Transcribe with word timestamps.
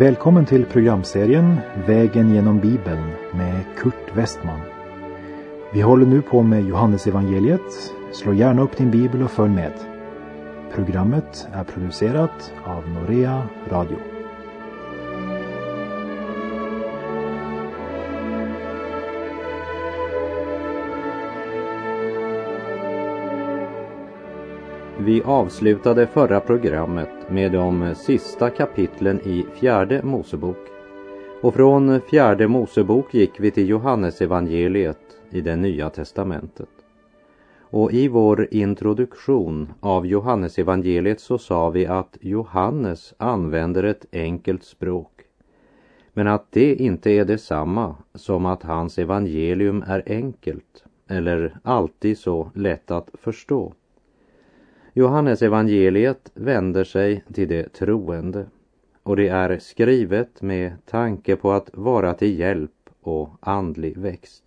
Välkommen 0.00 0.46
till 0.46 0.64
programserien 0.64 1.56
Vägen 1.86 2.34
genom 2.34 2.60
Bibeln 2.60 3.10
med 3.32 3.64
Kurt 3.78 4.16
Westman. 4.16 4.60
Vi 5.72 5.80
håller 5.80 6.06
nu 6.06 6.22
på 6.22 6.42
med 6.42 6.64
Johannesevangeliet. 6.64 7.92
Slå 8.12 8.32
gärna 8.34 8.62
upp 8.62 8.76
din 8.76 8.90
bibel 8.90 9.22
och 9.22 9.30
följ 9.30 9.50
med. 9.50 9.72
Programmet 10.74 11.48
är 11.52 11.64
producerat 11.64 12.52
av 12.64 12.88
Norea 12.88 13.42
Radio. 13.70 14.19
Vi 25.04 25.22
avslutade 25.22 26.06
förra 26.06 26.40
programmet 26.40 27.30
med 27.30 27.52
de 27.52 27.94
sista 27.94 28.50
kapitlen 28.50 29.20
i 29.20 29.46
fjärde 29.54 30.02
Mosebok. 30.02 30.56
Och 31.42 31.54
från 31.54 32.00
fjärde 32.00 32.48
Mosebok 32.48 33.14
gick 33.14 33.40
vi 33.40 33.50
till 33.50 33.68
Johannesevangeliet 33.68 34.98
i 35.30 35.40
det 35.40 35.56
nya 35.56 35.90
testamentet. 35.90 36.68
Och 37.60 37.92
i 37.92 38.08
vår 38.08 38.48
introduktion 38.50 39.72
av 39.80 40.06
Johannesevangeliet 40.06 41.20
så 41.20 41.38
sa 41.38 41.70
vi 41.70 41.86
att 41.86 42.16
Johannes 42.20 43.14
använder 43.18 43.82
ett 43.82 44.06
enkelt 44.12 44.64
språk. 44.64 45.20
Men 46.12 46.26
att 46.26 46.46
det 46.50 46.74
inte 46.74 47.10
är 47.10 47.24
detsamma 47.24 47.96
som 48.14 48.46
att 48.46 48.62
hans 48.62 48.98
evangelium 48.98 49.84
är 49.86 50.02
enkelt 50.06 50.84
eller 51.08 51.58
alltid 51.62 52.18
så 52.18 52.50
lätt 52.54 52.90
att 52.90 53.08
förstå. 53.22 53.72
Johannes 54.92 55.42
evangeliet 55.42 56.30
vänder 56.34 56.84
sig 56.84 57.24
till 57.32 57.48
det 57.48 57.72
troende 57.72 58.46
och 59.02 59.16
det 59.16 59.28
är 59.28 59.58
skrivet 59.58 60.42
med 60.42 60.72
tanke 60.86 61.36
på 61.36 61.52
att 61.52 61.70
vara 61.72 62.14
till 62.14 62.38
hjälp 62.38 62.90
och 63.00 63.30
andlig 63.40 63.96
växt. 63.96 64.44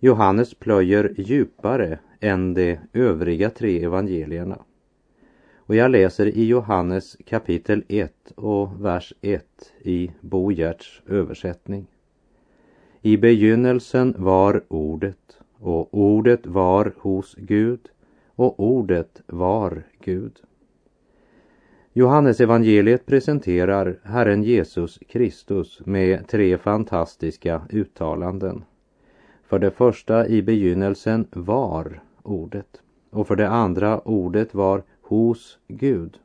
Johannes 0.00 0.54
plöjer 0.54 1.14
djupare 1.16 1.98
än 2.20 2.54
de 2.54 2.78
övriga 2.92 3.50
tre 3.50 3.84
evangelierna. 3.84 4.58
Och 5.56 5.74
jag 5.74 5.90
läser 5.90 6.26
i 6.26 6.46
Johannes 6.46 7.16
kapitel 7.26 7.84
1 7.88 8.12
och 8.34 8.84
vers 8.84 9.12
1 9.20 9.44
i 9.82 10.10
Bo 10.20 10.52
Gerts 10.52 11.02
översättning. 11.06 11.86
I 13.02 13.16
begynnelsen 13.16 14.14
var 14.18 14.62
ordet 14.68 15.38
och 15.58 15.88
ordet 15.94 16.46
var 16.46 16.94
hos 16.96 17.34
Gud 17.38 17.80
och 18.38 18.60
ordet 18.60 19.22
var 19.26 19.82
Gud. 20.04 20.32
Johannes 21.92 22.40
evangeliet 22.40 23.06
presenterar 23.06 23.98
Herren 24.02 24.42
Jesus 24.42 24.98
Kristus 25.08 25.80
med 25.84 26.28
tre 26.28 26.58
fantastiska 26.58 27.62
uttalanden. 27.70 28.64
För 29.42 29.58
det 29.58 29.70
första 29.70 30.26
i 30.26 30.42
begynnelsen 30.42 31.26
var 31.32 32.02
ordet 32.22 32.82
och 33.10 33.26
för 33.26 33.36
det 33.36 33.48
andra 33.48 34.00
ordet 34.00 34.54
var 34.54 34.82
hos 35.02 35.58
Gud. 35.68 36.18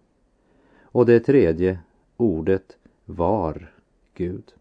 Och 0.81 1.05
det 1.05 1.19
tredje 1.19 1.79
ordet 2.17 2.77
var 3.05 3.71
Gud. 4.13 4.53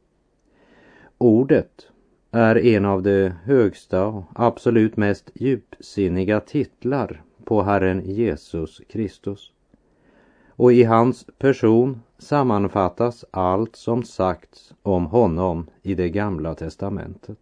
Ordet 1.19 1.89
är 2.31 2.57
en 2.57 2.85
av 2.85 3.03
de 3.03 3.29
högsta 3.29 4.07
och 4.07 4.25
absolut 4.35 4.97
mest 4.97 5.31
djupsinniga 5.35 6.41
titlar 6.41 7.23
på 7.45 7.63
Herren 7.63 8.03
Jesus 8.05 8.81
Kristus. 8.89 9.53
Och 10.49 10.73
i 10.73 10.83
hans 10.83 11.27
person 11.39 12.03
sammanfattas 12.19 13.25
allt 13.31 13.77
som 13.77 14.03
sagts 14.03 14.75
om 14.83 15.07
honom 15.07 15.67
i 15.83 15.95
det 15.95 16.11
gamla 16.11 16.55
testamentet. 16.55 17.39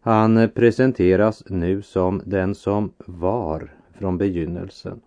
Han 0.00 0.50
presenteras 0.54 1.44
nu 1.46 1.82
som 1.82 2.22
den 2.24 2.54
som 2.54 2.92
var 2.98 3.74
från 3.98 4.18
begynnelsen. 4.18 5.00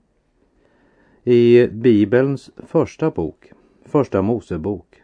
I 1.23 1.67
Bibelns 1.67 2.49
första 2.57 3.11
bok, 3.11 3.51
Första 3.85 4.21
Mosebok, 4.21 5.01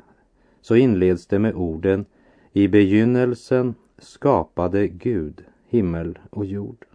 så 0.61 0.75
inleds 0.75 1.27
det 1.27 1.39
med 1.39 1.55
orden 1.55 2.05
I 2.53 2.67
begynnelsen 2.67 3.75
skapade 3.97 4.87
Gud 4.87 5.45
himmel 5.67 6.19
och 6.29 6.45
jord. 6.45 6.85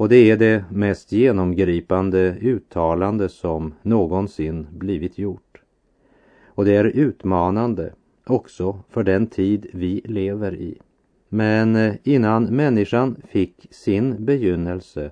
Och 0.00 0.08
det 0.08 0.30
är 0.30 0.36
det 0.36 0.64
mest 0.70 1.12
genomgripande 1.12 2.36
uttalande 2.40 3.28
som 3.28 3.74
någonsin 3.82 4.66
blivit 4.70 5.18
gjort. 5.18 5.60
Och 6.46 6.64
det 6.64 6.76
är 6.76 6.84
utmanande 6.84 7.92
också 8.26 8.82
för 8.88 9.04
den 9.04 9.26
tid 9.26 9.66
vi 9.72 10.02
lever 10.04 10.54
i. 10.54 10.78
Men 11.28 11.76
eh, 11.76 11.94
innan 12.02 12.44
människan 12.44 13.16
fick 13.28 13.66
sin 13.70 14.24
begynnelse 14.24 15.10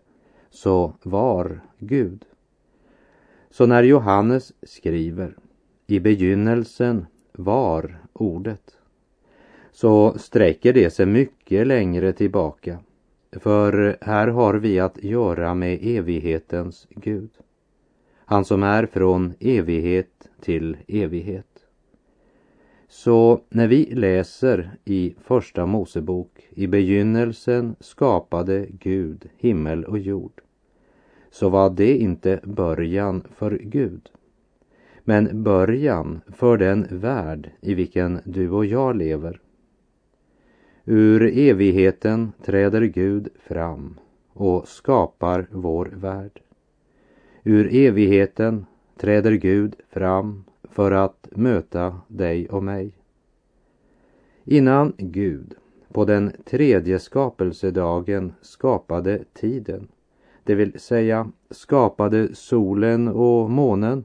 så 0.51 0.93
var 1.03 1.61
Gud. 1.79 2.25
Så 3.51 3.67
när 3.67 3.83
Johannes 3.83 4.53
skriver 4.63 5.37
i 5.87 6.01
begynnelsen 6.01 7.07
var 7.33 7.99
ordet 8.13 8.77
så 9.73 10.19
sträcker 10.19 10.73
det 10.73 10.91
sig 10.91 11.07
mycket 11.07 11.67
längre 11.67 12.13
tillbaka 12.13 12.79
för 13.33 13.97
här 14.01 14.29
har 14.29 14.55
vi 14.55 14.81
att 14.81 15.05
göra 15.05 15.55
med 15.55 15.79
evighetens 15.83 16.87
Gud. 16.91 17.31
Han 18.25 18.45
som 18.45 18.63
är 18.63 18.87
från 18.87 19.35
evighet 19.41 20.29
till 20.41 20.77
evighet. 20.89 21.47
Så 22.89 23.41
när 23.49 23.69
vi 23.69 23.85
läser 23.95 24.71
i 24.85 25.15
Första 25.23 25.67
Mosebok, 25.67 26.49
i 26.51 26.67
begynnelsen 26.67 27.77
skapade 27.81 28.67
Gud 28.71 29.29
himmel 29.37 29.85
och 29.85 29.99
jord, 29.99 30.41
så 31.31 31.49
var 31.49 31.71
det 31.71 31.97
inte 31.97 32.41
början 32.45 33.25
för 33.35 33.59
Gud, 33.63 34.11
men 35.05 35.43
början 35.43 36.21
för 36.29 36.57
den 36.57 36.87
värld 36.91 37.51
i 37.61 37.75
vilken 37.75 38.21
du 38.25 38.51
och 38.51 38.67
jag 38.67 38.97
lever. 38.97 39.41
Ur 40.91 41.23
evigheten 41.39 42.33
träder 42.45 42.83
Gud 42.83 43.29
fram 43.39 43.99
och 44.33 44.69
skapar 44.69 45.47
vår 45.51 45.87
värld. 45.87 46.41
Ur 47.45 47.75
evigheten 47.75 48.67
träder 48.97 49.33
Gud 49.33 49.77
fram 49.89 50.45
för 50.71 50.93
att 50.93 51.29
möta 51.31 52.01
dig 52.09 52.49
och 52.49 52.63
mig. 52.63 52.93
Innan 54.45 54.93
Gud 54.97 55.55
på 55.93 56.05
den 56.05 56.33
tredje 56.45 56.99
skapelsedagen 56.99 58.33
skapade 58.41 59.25
tiden, 59.33 59.89
det 60.45 60.55
vill 60.55 60.81
säga 60.81 61.33
skapade 61.51 62.35
solen 62.35 63.09
och 63.09 63.51
månen 63.51 64.05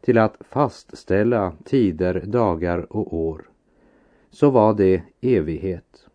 till 0.00 0.18
att 0.18 0.36
fastställa 0.40 1.52
tider, 1.64 2.22
dagar 2.26 2.96
och 2.96 3.14
år, 3.14 3.42
så 4.30 4.50
var 4.50 4.74
det 4.74 5.02
evighet 5.20 6.08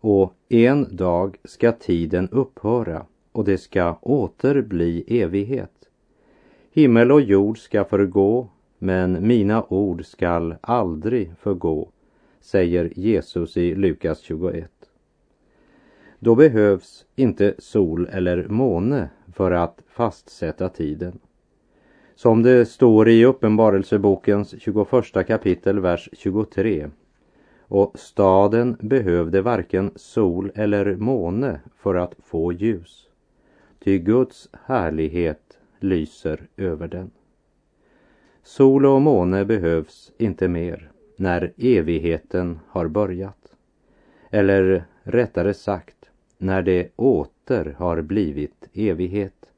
och 0.00 0.34
en 0.48 0.96
dag 0.96 1.36
ska 1.44 1.72
tiden 1.72 2.28
upphöra 2.28 3.06
och 3.32 3.44
det 3.44 3.58
ska 3.58 3.94
åter 3.94 4.62
bli 4.62 5.20
evighet. 5.22 5.72
Himmel 6.72 7.12
och 7.12 7.20
jord 7.20 7.58
ska 7.58 7.84
förgå, 7.84 8.48
men 8.78 9.26
mina 9.26 9.64
ord 9.68 10.04
skall 10.04 10.54
aldrig 10.60 11.32
förgå, 11.40 11.88
säger 12.40 12.92
Jesus 12.96 13.56
i 13.56 13.74
Lukas 13.74 14.20
21. 14.20 14.70
Då 16.18 16.34
behövs 16.34 17.06
inte 17.16 17.54
sol 17.58 18.08
eller 18.12 18.48
måne 18.48 19.08
för 19.32 19.50
att 19.50 19.82
fastsätta 19.88 20.68
tiden. 20.68 21.18
Som 22.14 22.42
det 22.42 22.66
står 22.66 23.08
i 23.08 23.24
Uppenbarelsebokens 23.24 24.54
21 24.58 25.26
kapitel, 25.26 25.80
vers 25.80 26.08
23 26.12 26.90
och 27.70 27.98
staden 27.98 28.76
behövde 28.80 29.42
varken 29.42 29.90
sol 29.96 30.52
eller 30.54 30.96
måne 30.96 31.60
för 31.76 31.94
att 31.94 32.14
få 32.24 32.52
ljus, 32.52 33.08
ty 33.78 33.98
Guds 33.98 34.48
härlighet 34.52 35.58
lyser 35.80 36.48
över 36.56 36.88
den. 36.88 37.10
Sol 38.42 38.86
och 38.86 39.02
måne 39.02 39.44
behövs 39.44 40.12
inte 40.18 40.48
mer 40.48 40.90
när 41.16 41.52
evigheten 41.56 42.58
har 42.66 42.88
börjat. 42.88 43.54
Eller 44.30 44.84
rättare 45.02 45.54
sagt, 45.54 46.10
när 46.38 46.62
det 46.62 46.88
åter 46.96 47.74
har 47.78 48.02
blivit 48.02 48.68
evighet. 48.72 49.52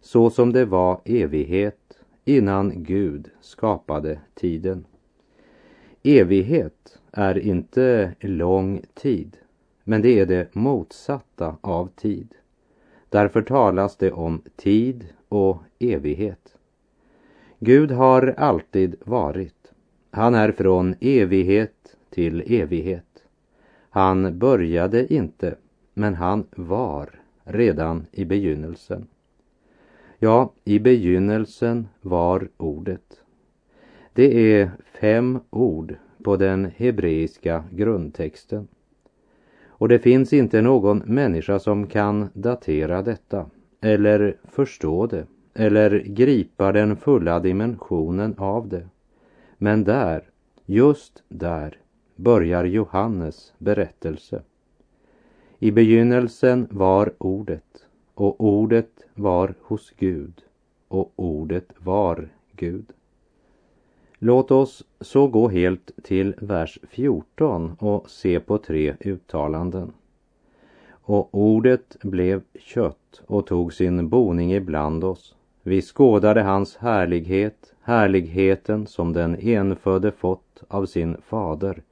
Så 0.00 0.30
som 0.30 0.52
det 0.52 0.64
var 0.64 1.00
evighet 1.04 1.98
innan 2.24 2.82
Gud 2.82 3.30
skapade 3.40 4.20
tiden. 4.34 4.84
Evighet 6.10 6.98
är 7.12 7.38
inte 7.38 8.14
lång 8.20 8.82
tid, 8.94 9.36
men 9.84 10.02
det 10.02 10.20
är 10.20 10.26
det 10.26 10.54
motsatta 10.54 11.56
av 11.60 11.88
tid. 11.96 12.34
Därför 13.08 13.42
talas 13.42 13.96
det 13.96 14.12
om 14.12 14.42
tid 14.56 15.06
och 15.28 15.62
evighet. 15.78 16.56
Gud 17.58 17.90
har 17.90 18.34
alltid 18.36 18.96
varit 19.04 19.72
Han 20.10 20.34
är 20.34 20.52
från 20.52 20.94
evighet 21.00 21.96
till 22.10 22.54
evighet. 22.54 23.24
Han 23.90 24.38
började 24.38 25.14
inte, 25.14 25.54
men 25.94 26.14
han 26.14 26.46
var 26.56 27.20
redan 27.44 28.06
i 28.12 28.24
begynnelsen. 28.24 29.06
Ja, 30.18 30.52
i 30.64 30.78
begynnelsen 30.78 31.88
var 32.00 32.48
ordet. 32.56 33.20
Det 34.18 34.52
är 34.60 34.70
fem 35.00 35.40
ord 35.50 35.94
på 36.24 36.36
den 36.36 36.64
hebreiska 36.76 37.64
grundtexten. 37.70 38.68
Och 39.66 39.88
det 39.88 39.98
finns 39.98 40.32
inte 40.32 40.62
någon 40.62 40.98
människa 40.98 41.58
som 41.58 41.86
kan 41.86 42.28
datera 42.32 43.02
detta 43.02 43.50
eller 43.80 44.36
förstå 44.44 45.06
det 45.06 45.26
eller 45.54 45.98
gripa 45.98 46.72
den 46.72 46.96
fulla 46.96 47.40
dimensionen 47.40 48.34
av 48.38 48.68
det. 48.68 48.88
Men 49.58 49.84
där, 49.84 50.24
just 50.66 51.22
där, 51.28 51.78
börjar 52.16 52.64
Johannes 52.64 53.52
berättelse. 53.58 54.42
I 55.58 55.70
begynnelsen 55.70 56.68
var 56.70 57.12
ordet 57.18 57.86
och 58.14 58.44
ordet 58.44 58.90
var 59.14 59.54
hos 59.62 59.92
Gud 59.98 60.42
och 60.88 61.12
ordet 61.16 61.72
var 61.78 62.28
Gud. 62.52 62.92
Låt 64.20 64.50
oss 64.50 64.84
så 65.00 65.26
gå 65.26 65.48
helt 65.48 65.90
till 66.02 66.34
vers 66.40 66.78
14 66.90 67.76
och 67.78 68.10
se 68.10 68.40
på 68.40 68.58
tre 68.58 68.94
uttalanden. 69.00 69.92
Och 70.90 71.28
ordet 71.34 71.96
blev 72.02 72.42
kött 72.60 73.22
och 73.26 73.46
tog 73.46 73.72
sin 73.72 74.08
boning 74.08 74.52
ibland 74.52 75.04
oss. 75.04 75.34
Vi 75.62 75.82
skådade 75.82 76.42
hans 76.42 76.76
härlighet, 76.76 77.74
härligheten 77.82 78.86
som 78.86 79.12
den 79.12 79.36
enfödde 79.40 80.12
fått 80.12 80.62
av 80.68 80.86
sin 80.86 81.16
fader, 81.22 81.82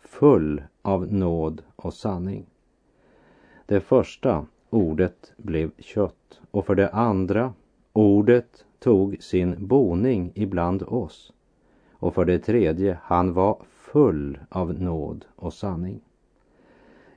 full 0.00 0.62
av 0.82 1.12
nåd 1.12 1.62
och 1.76 1.94
sanning. 1.94 2.46
Det 3.66 3.80
första, 3.80 4.46
ordet 4.70 5.32
blev 5.36 5.70
kött 5.78 6.40
och 6.50 6.66
för 6.66 6.74
det 6.74 6.88
andra, 6.88 7.52
ordet 7.92 8.64
tog 8.78 9.16
sin 9.20 9.66
boning 9.66 10.32
ibland 10.34 10.82
oss. 10.82 11.32
Och 11.98 12.14
för 12.14 12.24
det 12.24 12.38
tredje, 12.38 12.98
han 13.02 13.32
var 13.32 13.62
full 13.70 14.38
av 14.48 14.82
nåd 14.82 15.24
och 15.36 15.52
sanning. 15.52 16.00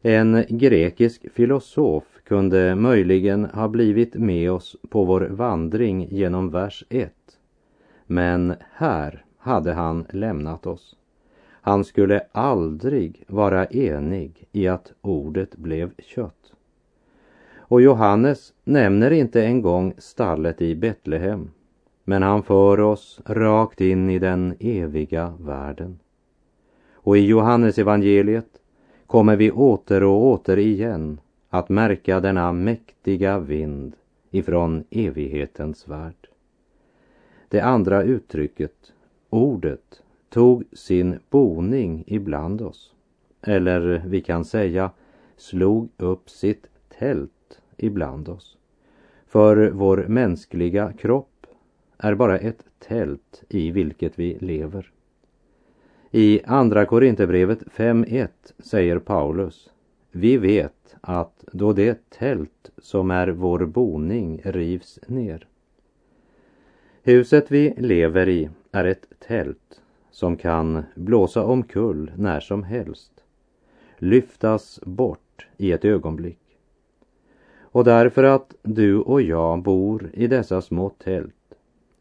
En 0.02 0.46
grekisk 0.50 1.32
filosof 1.34 2.04
kunde 2.24 2.76
möjligen 2.76 3.46
ha 3.46 3.68
blivit 3.68 4.14
med 4.14 4.52
oss 4.52 4.76
på 4.90 5.04
vår 5.04 5.22
vandring 5.22 6.08
genom 6.12 6.50
vers 6.50 6.84
1. 6.90 7.14
Men 8.06 8.56
här 8.74 9.26
hade 9.38 9.74
han 9.74 10.06
lämnat 10.10 10.66
oss. 10.66 10.96
Han 11.62 11.84
skulle 11.84 12.22
aldrig 12.32 13.24
vara 13.28 13.66
enig 13.66 14.48
i 14.52 14.68
att 14.68 14.94
ordet 15.02 15.56
blev 15.56 15.92
kött. 15.98 16.54
Och 17.58 17.82
Johannes 17.82 18.54
nämner 18.64 19.12
inte 19.12 19.44
en 19.44 19.62
gång 19.62 19.94
stallet 19.98 20.62
i 20.62 20.76
Betlehem, 20.76 21.50
men 22.10 22.24
han 22.24 22.44
för 22.44 22.80
oss 22.80 23.22
rakt 23.26 23.82
in 23.82 24.10
i 24.10 24.20
den 24.20 24.56
eviga 24.60 25.34
världen. 25.40 26.00
Och 26.94 27.18
i 27.18 27.26
Johannes 27.26 27.78
evangeliet 27.78 28.62
kommer 29.08 29.36
vi 29.36 29.52
åter 29.52 30.04
och 30.04 30.24
åter 30.24 30.58
igen 30.58 31.20
att 31.50 31.70
märka 31.70 32.20
denna 32.20 32.52
mäktiga 32.52 33.40
vind 33.40 33.96
ifrån 34.32 34.84
evighetens 34.90 35.88
värld. 35.88 36.28
Det 37.48 37.62
andra 37.62 38.04
uttrycket, 38.04 38.94
ordet, 39.30 40.02
tog 40.30 40.64
sin 40.74 41.20
boning 41.30 42.04
ibland 42.08 42.62
oss. 42.62 42.94
Eller 43.42 44.04
vi 44.06 44.22
kan 44.22 44.46
säga 44.46 44.92
slog 45.38 45.90
upp 45.98 46.30
sitt 46.30 46.68
tält 47.00 47.62
ibland 47.78 48.30
oss. 48.30 48.58
För 49.28 49.70
vår 49.70 50.06
mänskliga 50.08 50.94
kropp 50.94 51.39
är 52.00 52.16
bara 52.16 52.38
ett 52.38 52.66
tält 52.80 53.44
i 53.50 53.72
vilket 53.72 54.20
vi 54.20 54.38
lever. 54.40 54.92
I 56.12 56.42
Andra 56.46 56.86
Korinthierbrevet 56.86 57.64
5.1 57.64 58.28
säger 58.60 59.00
Paulus 59.00 59.70
Vi 60.12 60.38
vet 60.38 60.96
att 61.02 61.44
då 61.52 61.74
det 61.74 62.10
tält 62.10 62.72
som 62.78 63.12
är 63.12 63.28
vår 63.28 63.66
boning 63.66 64.42
rivs 64.44 65.00
ner. 65.08 65.48
Huset 67.04 67.52
vi 67.52 67.74
lever 67.78 68.30
i 68.30 68.50
är 68.72 68.86
ett 68.86 69.06
tält 69.20 69.82
som 70.12 70.38
kan 70.38 70.84
blåsa 70.96 71.44
omkull 71.44 72.12
när 72.16 72.40
som 72.40 72.64
helst, 72.64 73.24
lyftas 73.98 74.80
bort 74.84 75.48
i 75.58 75.72
ett 75.72 75.86
ögonblick. 75.86 76.40
Och 77.60 77.84
därför 77.84 78.24
att 78.24 78.56
du 78.62 78.98
och 79.00 79.22
jag 79.22 79.62
bor 79.62 80.10
i 80.14 80.28
dessa 80.28 80.62
små 80.62 80.90
tält 80.90 81.39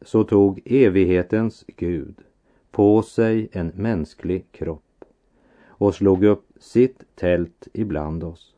så 0.01 0.25
tog 0.25 0.61
evighetens 0.65 1.65
Gud 1.77 2.15
på 2.71 3.03
sig 3.03 3.49
en 3.53 3.73
mänsklig 3.75 4.53
kropp 4.53 5.05
och 5.67 5.95
slog 5.95 6.25
upp 6.25 6.47
sitt 6.59 7.05
tält 7.15 7.69
ibland 7.73 8.25
oss. 8.25 8.55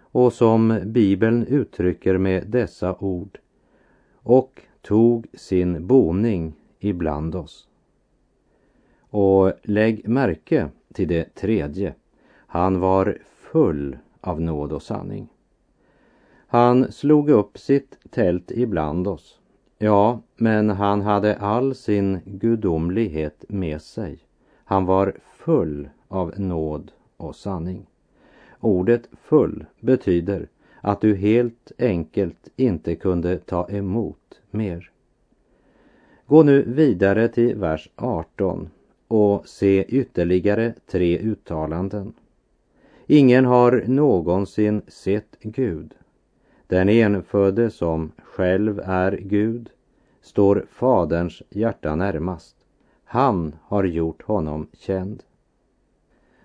Och 0.00 0.32
som 0.32 0.80
Bibeln 0.84 1.46
uttrycker 1.46 2.18
med 2.18 2.46
dessa 2.46 2.96
ord 2.98 3.38
och 4.14 4.60
tog 4.82 5.26
sin 5.34 5.86
boning 5.86 6.54
ibland 6.78 7.34
oss. 7.34 7.68
Och 9.00 9.52
lägg 9.62 10.08
märke 10.08 10.68
till 10.92 11.08
det 11.08 11.34
tredje. 11.34 11.94
Han 12.34 12.80
var 12.80 13.18
full 13.24 13.98
av 14.20 14.40
nåd 14.40 14.72
och 14.72 14.82
sanning. 14.82 15.28
Han 16.46 16.92
slog 16.92 17.30
upp 17.30 17.58
sitt 17.58 17.98
tält 18.10 18.50
ibland 18.50 19.08
oss 19.08 19.41
Ja, 19.84 20.20
men 20.36 20.70
han 20.70 21.00
hade 21.00 21.36
all 21.36 21.74
sin 21.74 22.20
gudomlighet 22.24 23.44
med 23.48 23.82
sig. 23.82 24.18
Han 24.64 24.84
var 24.84 25.16
full 25.36 25.88
av 26.08 26.40
nåd 26.40 26.92
och 27.16 27.36
sanning. 27.36 27.86
Ordet 28.60 29.08
full 29.22 29.64
betyder 29.80 30.48
att 30.80 31.00
du 31.00 31.14
helt 31.14 31.72
enkelt 31.78 32.48
inte 32.56 32.96
kunde 32.96 33.38
ta 33.38 33.68
emot 33.70 34.40
mer. 34.50 34.90
Gå 36.26 36.42
nu 36.42 36.62
vidare 36.62 37.28
till 37.28 37.56
vers 37.56 37.90
18 37.96 38.70
och 39.08 39.48
se 39.48 39.84
ytterligare 39.84 40.74
tre 40.86 41.18
uttalanden. 41.18 42.12
Ingen 43.06 43.44
har 43.44 43.84
någonsin 43.86 44.82
sett 44.88 45.36
Gud. 45.40 45.94
Den 46.66 46.88
enfödde 46.88 47.70
som 47.70 48.12
själv 48.24 48.80
är 48.84 49.12
Gud 49.12 49.70
står 50.22 50.66
Faderns 50.70 51.42
hjärta 51.50 51.96
närmast. 51.96 52.56
Han 53.04 53.56
har 53.62 53.84
gjort 53.84 54.22
honom 54.22 54.66
känd. 54.72 55.22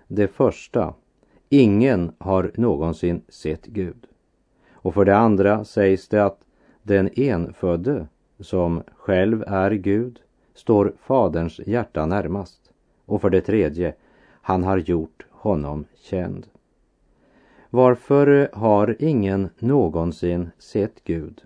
Det 0.06 0.28
första, 0.28 0.94
ingen 1.48 2.12
har 2.18 2.52
någonsin 2.54 3.22
sett 3.28 3.66
Gud. 3.66 4.06
Och 4.72 4.94
för 4.94 5.04
det 5.04 5.16
andra 5.16 5.64
sägs 5.64 6.08
det 6.08 6.24
att 6.24 6.40
den 6.82 7.10
enfödde, 7.16 8.06
som 8.40 8.82
själv 8.96 9.44
är 9.46 9.70
Gud, 9.70 10.20
står 10.54 10.92
Faderns 11.00 11.60
hjärta 11.66 12.06
närmast. 12.06 12.72
Och 13.04 13.20
för 13.20 13.30
det 13.30 13.40
tredje, 13.40 13.94
han 14.42 14.64
har 14.64 14.78
gjort 14.78 15.26
honom 15.30 15.84
känd. 15.94 16.46
Varför 17.70 18.50
har 18.52 18.96
ingen 18.98 19.48
någonsin 19.58 20.50
sett 20.58 21.04
Gud? 21.04 21.42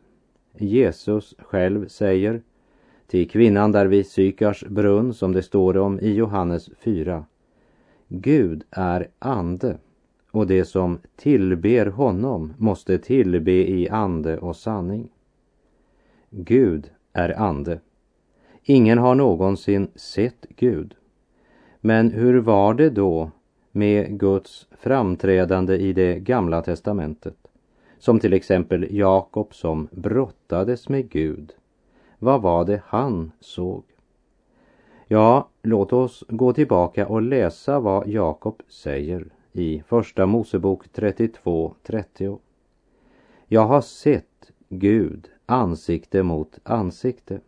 Jesus 0.59 1.35
själv 1.39 1.89
säger 1.89 2.43
till 3.07 3.31
kvinnan 3.31 3.73
där 3.73 3.87
vid 3.87 4.07
Sykars 4.07 4.65
brunn 4.65 5.15
som 5.15 5.33
det 5.33 5.43
står 5.43 5.77
om 5.77 6.01
i 6.01 6.13
Johannes 6.13 6.71
4. 6.81 7.25
Gud 8.09 8.65
är 8.71 9.09
ande 9.19 9.79
och 10.31 10.47
det 10.47 10.65
som 10.65 10.99
tillber 11.17 11.87
honom 11.87 12.55
måste 12.59 12.99
tillbe 12.99 13.53
i 13.53 13.89
ande 13.89 14.39
och 14.39 14.57
sanning. 14.57 15.09
Gud 16.31 16.91
är 17.13 17.41
ande. 17.41 17.81
Ingen 18.63 18.99
har 18.99 19.15
någonsin 19.15 19.89
sett 19.95 20.47
Gud. 20.57 20.95
Men 21.81 22.11
hur 22.11 22.41
var 22.41 22.75
det 22.75 22.91
då 22.91 23.31
med 23.71 24.19
Guds 24.19 24.67
framträdande 24.71 25.77
i 25.77 25.93
det 25.93 26.19
gamla 26.19 26.63
testamentet? 26.63 27.42
Som 28.03 28.21
till 28.21 28.33
exempel 28.33 28.87
Jakob 28.91 29.55
som 29.55 29.89
brottades 29.91 30.89
med 30.89 31.11
Gud. 31.11 31.55
Vad 32.19 32.43
var 32.43 32.65
det 32.65 32.83
han 32.87 33.33
såg? 33.41 33.85
Ja, 35.07 35.49
låt 35.63 35.93
oss 35.93 36.25
gå 36.29 36.53
tillbaka 36.53 37.07
och 37.07 37.23
läsa 37.23 37.81
vad 37.81 38.09
Jakob 38.09 38.63
säger 38.69 39.27
i 39.53 39.83
Första 39.87 40.27
Mosebok 40.27 40.87
32.30. 40.95 42.39
Jag 43.47 43.67
har 43.67 43.81
sett 43.81 44.53
Gud 44.69 45.29
ansikte 45.47 46.23
mot 46.23 46.59
ansikte. 46.63 47.41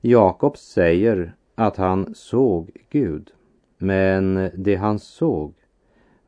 Jakob 0.00 0.56
säger 0.56 1.34
att 1.54 1.76
han 1.76 2.14
såg 2.14 2.70
Gud, 2.90 3.30
men 3.78 4.50
det 4.54 4.76
han 4.76 4.98
såg 4.98 5.54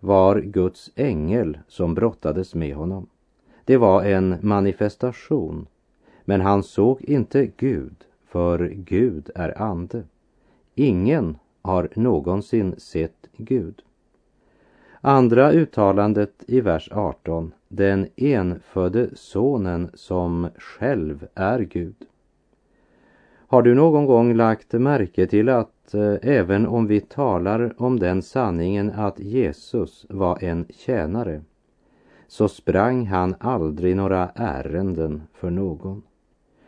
var 0.00 0.40
Guds 0.40 0.90
ängel 0.96 1.58
som 1.68 1.94
brottades 1.94 2.54
med 2.54 2.74
honom. 2.74 3.06
Det 3.64 3.76
var 3.76 4.04
en 4.04 4.36
manifestation, 4.42 5.66
men 6.24 6.40
han 6.40 6.62
såg 6.62 7.02
inte 7.02 7.50
Gud, 7.56 8.04
för 8.26 8.68
Gud 8.68 9.30
är 9.34 9.62
ande. 9.62 10.02
Ingen 10.74 11.36
har 11.62 11.88
någonsin 11.94 12.74
sett 12.78 13.28
Gud. 13.36 13.82
Andra 15.00 15.52
uttalandet 15.52 16.44
i 16.46 16.60
vers 16.60 16.88
18, 16.92 17.52
den 17.68 18.08
enfödde 18.16 19.08
sonen 19.14 19.90
som 19.94 20.48
själv 20.56 21.26
är 21.34 21.60
Gud. 21.60 22.06
Har 23.46 23.62
du 23.62 23.74
någon 23.74 24.06
gång 24.06 24.34
lagt 24.34 24.72
märke 24.72 25.26
till 25.26 25.48
att 25.48 25.77
eh, 25.94 26.16
även 26.22 26.66
om 26.66 26.86
vi 26.86 27.00
talar 27.00 27.74
om 27.76 27.98
den 27.98 28.22
sanningen 28.22 28.90
att 28.90 29.20
Jesus 29.20 30.06
var 30.08 30.44
en 30.44 30.66
tjänare 30.70 31.42
så 32.28 32.48
sprang 32.48 33.06
han 33.06 33.34
aldrig 33.40 33.96
några 33.96 34.30
ärenden 34.34 35.22
för 35.32 35.50
någon. 35.50 36.02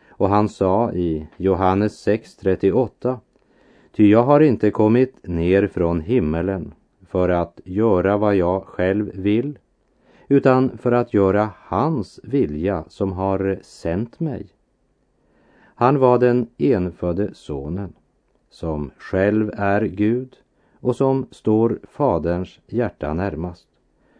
Och 0.09 0.29
han 0.29 0.49
sa 0.49 0.91
i 0.91 1.27
Johannes 1.37 2.07
6.38 2.07 3.17
Ty 3.91 4.09
jag 4.09 4.23
har 4.23 4.39
inte 4.39 4.71
kommit 4.71 5.27
ner 5.27 5.67
från 5.67 6.01
himmelen 6.01 6.73
för 7.07 7.29
att 7.29 7.59
göra 7.63 8.17
vad 8.17 8.35
jag 8.35 8.63
själv 8.63 9.11
vill 9.15 9.59
utan 10.27 10.77
för 10.77 10.91
att 10.91 11.13
göra 11.13 11.49
hans 11.57 12.19
vilja 12.23 12.83
som 12.87 13.11
har 13.11 13.59
sänt 13.61 14.19
mig. 14.19 14.47
Han 15.75 15.99
var 15.99 16.19
den 16.19 16.47
enfödde 16.57 17.33
sonen 17.33 17.93
som 18.51 18.91
själv 18.97 19.51
är 19.53 19.81
Gud 19.81 20.37
och 20.79 20.95
som 20.95 21.25
står 21.31 21.79
Faderns 21.91 22.59
hjärta 22.67 23.13
närmast. 23.13 23.67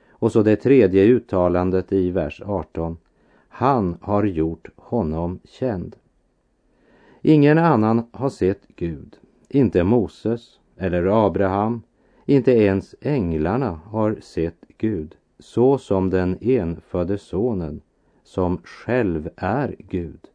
Och 0.09 0.31
så 0.31 0.43
det 0.43 0.55
tredje 0.55 1.03
uttalandet 1.03 1.93
i 1.93 2.11
vers 2.11 2.41
18. 2.45 2.97
Han 3.50 3.97
har 4.01 4.23
gjort 4.23 4.69
honom 4.75 5.39
känd. 5.43 5.95
Ingen 7.21 7.57
annan 7.57 8.07
har 8.11 8.29
sett 8.29 8.67
Gud, 8.75 9.17
inte 9.50 9.83
Moses 9.83 10.59
eller 10.77 11.25
Abraham, 11.25 11.81
inte 12.25 12.51
ens 12.51 12.95
änglarna 13.01 13.79
har 13.85 14.17
sett 14.21 14.65
Gud 14.77 15.15
så 15.39 15.77
som 15.77 16.09
den 16.09 16.38
enfödde 16.41 17.17
sonen 17.17 17.81
som 18.23 18.57
själv 18.63 19.29
är 19.35 19.75
Gud 19.79 20.27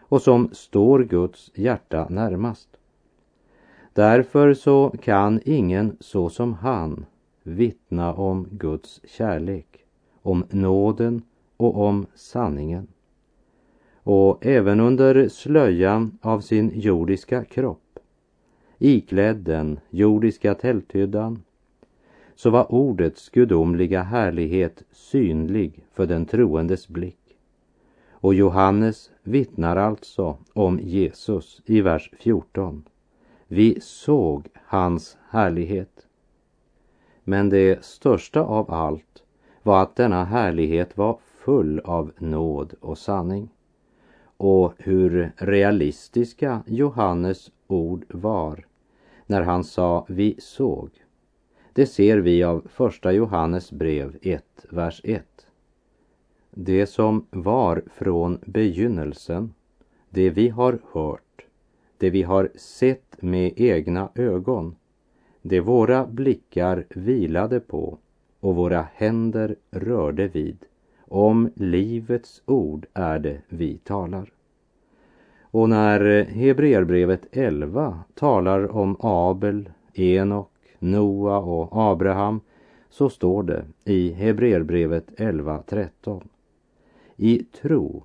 och 0.00 0.22
som 0.22 0.48
står 0.52 1.04
Guds 1.04 1.50
hjärta 1.54 2.06
närmast. 2.10 2.73
Därför 3.94 4.54
så 4.54 4.94
kan 5.02 5.40
ingen 5.44 5.96
så 6.00 6.28
som 6.28 6.54
han 6.54 7.06
vittna 7.42 8.14
om 8.14 8.48
Guds 8.50 9.00
kärlek, 9.04 9.84
om 10.22 10.44
nåden 10.50 11.22
och 11.56 11.76
om 11.76 12.06
sanningen. 12.14 12.86
Och 14.02 14.46
även 14.46 14.80
under 14.80 15.28
slöjan 15.28 16.18
av 16.22 16.40
sin 16.40 16.72
jordiska 16.74 17.44
kropp, 17.44 17.98
iklädd 18.78 19.36
den 19.36 19.80
jordiska 19.90 20.54
tälthyddan, 20.54 21.42
så 22.34 22.50
var 22.50 22.72
ordets 22.72 23.28
gudomliga 23.28 24.02
härlighet 24.02 24.82
synlig 24.90 25.84
för 25.92 26.06
den 26.06 26.26
troendes 26.26 26.88
blick. 26.88 27.36
Och 28.10 28.34
Johannes 28.34 29.10
vittnar 29.22 29.76
alltså 29.76 30.36
om 30.52 30.80
Jesus 30.82 31.62
i 31.66 31.80
vers 31.80 32.10
14. 32.18 32.84
Vi 33.48 33.80
såg 33.80 34.48
hans 34.54 35.18
härlighet. 35.30 36.06
Men 37.24 37.48
det 37.48 37.84
största 37.84 38.40
av 38.40 38.70
allt 38.70 39.22
var 39.62 39.82
att 39.82 39.96
denna 39.96 40.24
härlighet 40.24 40.96
var 40.96 41.18
full 41.44 41.80
av 41.80 42.12
nåd 42.18 42.74
och 42.80 42.98
sanning. 42.98 43.48
Och 44.36 44.74
hur 44.78 45.32
realistiska 45.36 46.62
Johannes 46.66 47.50
ord 47.66 48.04
var 48.08 48.66
när 49.26 49.42
han 49.42 49.64
sa 49.64 50.06
vi 50.08 50.36
såg. 50.38 50.90
Det 51.72 51.86
ser 51.86 52.18
vi 52.18 52.42
av 52.44 52.66
första 52.68 53.12
Johannes 53.12 53.72
brev 53.72 54.16
1, 54.22 54.44
vers 54.70 55.00
1. 55.04 55.46
Det 56.50 56.86
som 56.86 57.26
var 57.30 57.82
från 57.94 58.38
begynnelsen, 58.46 59.54
det 60.10 60.30
vi 60.30 60.48
har 60.48 60.78
hört, 60.92 61.23
det 62.04 62.10
vi 62.10 62.22
har 62.22 62.48
sett 62.54 63.22
med 63.22 63.52
egna 63.56 64.08
ögon, 64.14 64.76
det 65.42 65.60
våra 65.60 66.06
blickar 66.06 66.86
vilade 66.90 67.60
på 67.60 67.98
och 68.40 68.54
våra 68.54 68.86
händer 68.94 69.56
rörde 69.70 70.28
vid. 70.28 70.56
Om 71.08 71.50
livets 71.54 72.42
ord 72.46 72.86
är 72.94 73.18
det 73.18 73.40
vi 73.48 73.78
talar. 73.78 74.32
Och 75.40 75.68
när 75.68 76.24
Hebreerbrevet 76.24 77.26
11 77.32 77.98
talar 78.14 78.76
om 78.76 78.96
Abel, 79.00 79.70
Enok, 79.94 80.52
Noa 80.78 81.38
och 81.38 81.68
Abraham 81.72 82.40
så 82.90 83.08
står 83.08 83.42
det 83.42 83.64
i 83.84 84.12
Hebreerbrevet 84.12 85.10
11.13. 85.16 86.22
I 87.16 87.38
tro 87.38 88.04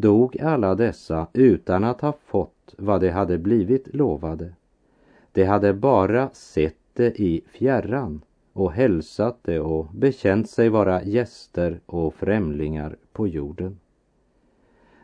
dog 0.00 0.40
alla 0.40 0.74
dessa 0.74 1.26
utan 1.32 1.84
att 1.84 2.00
ha 2.00 2.12
fått 2.26 2.74
vad 2.78 3.00
de 3.00 3.10
hade 3.10 3.38
blivit 3.38 3.94
lovade. 3.94 4.52
De 5.32 5.44
hade 5.44 5.74
bara 5.74 6.30
sett 6.32 6.76
det 6.92 7.20
i 7.20 7.44
fjärran 7.46 8.20
och 8.52 8.72
hälsat 8.72 9.38
det 9.42 9.60
och 9.60 9.86
bekänt 9.94 10.50
sig 10.50 10.68
vara 10.68 11.02
gäster 11.02 11.80
och 11.86 12.14
främlingar 12.14 12.96
på 13.12 13.28
jorden. 13.28 13.78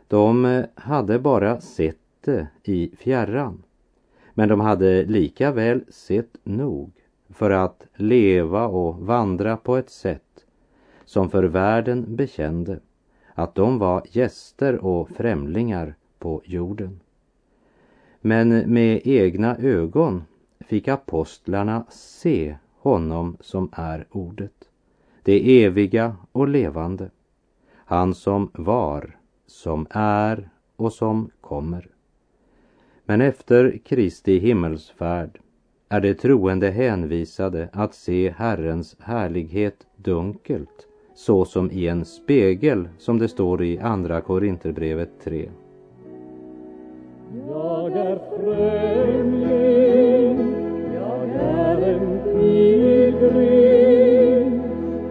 De 0.07 0.45
eh, 0.45 0.65
hade 0.75 1.19
bara 1.19 1.61
sett 1.61 1.97
det 2.21 2.47
i 2.63 2.91
fjärran, 2.97 3.63
men 4.33 4.49
de 4.49 4.59
hade 4.59 5.05
lika 5.05 5.51
väl 5.51 5.83
sett 5.89 6.37
nog 6.43 6.91
för 7.29 7.51
att 7.51 7.87
leva 7.95 8.67
och 8.67 8.99
vandra 8.99 9.57
på 9.57 9.77
ett 9.77 9.89
sätt 9.89 10.45
som 11.05 11.29
för 11.29 11.43
världen 11.43 12.15
bekände 12.15 12.79
att 13.33 13.55
de 13.55 13.79
var 13.79 14.03
gäster 14.09 14.85
och 14.85 15.09
främlingar 15.09 15.95
på 16.19 16.41
jorden. 16.45 16.99
Men 18.21 18.73
med 18.73 19.01
egna 19.03 19.57
ögon 19.57 20.23
fick 20.59 20.87
apostlarna 20.87 21.85
se 21.89 22.55
honom 22.77 23.37
som 23.39 23.69
är 23.71 24.07
ordet, 24.11 24.69
det 25.23 25.63
eviga 25.63 26.15
och 26.31 26.47
levande, 26.47 27.09
han 27.73 28.15
som 28.15 28.49
var, 28.53 29.17
som 29.47 29.87
är 29.89 30.49
och 30.75 30.93
som 30.93 31.31
kommer. 31.41 31.87
Men 33.05 33.21
efter 33.21 33.77
Kristi 33.85 34.39
himmelsfärd 34.39 35.39
är 35.89 36.01
de 36.01 36.13
troende 36.13 36.69
hänvisade 36.69 37.69
att 37.73 37.95
se 37.95 38.33
Herrens 38.37 38.95
härlighet 38.99 39.87
dunkelt 39.95 40.87
så 41.15 41.45
som 41.45 41.71
i 41.71 41.87
en 41.87 42.05
spegel 42.05 42.87
som 42.97 43.19
det 43.19 43.27
står 43.27 43.63
i 43.63 43.79
Andra 43.79 44.21
Korinterbrevet 44.21 45.09
3. 45.23 45.49
Jag 47.47 47.91
är 47.91 48.19
främling, 48.37 49.75
jag 50.93 51.29
är 51.29 51.77
en 51.93 52.19
pilgrim. 52.33 53.81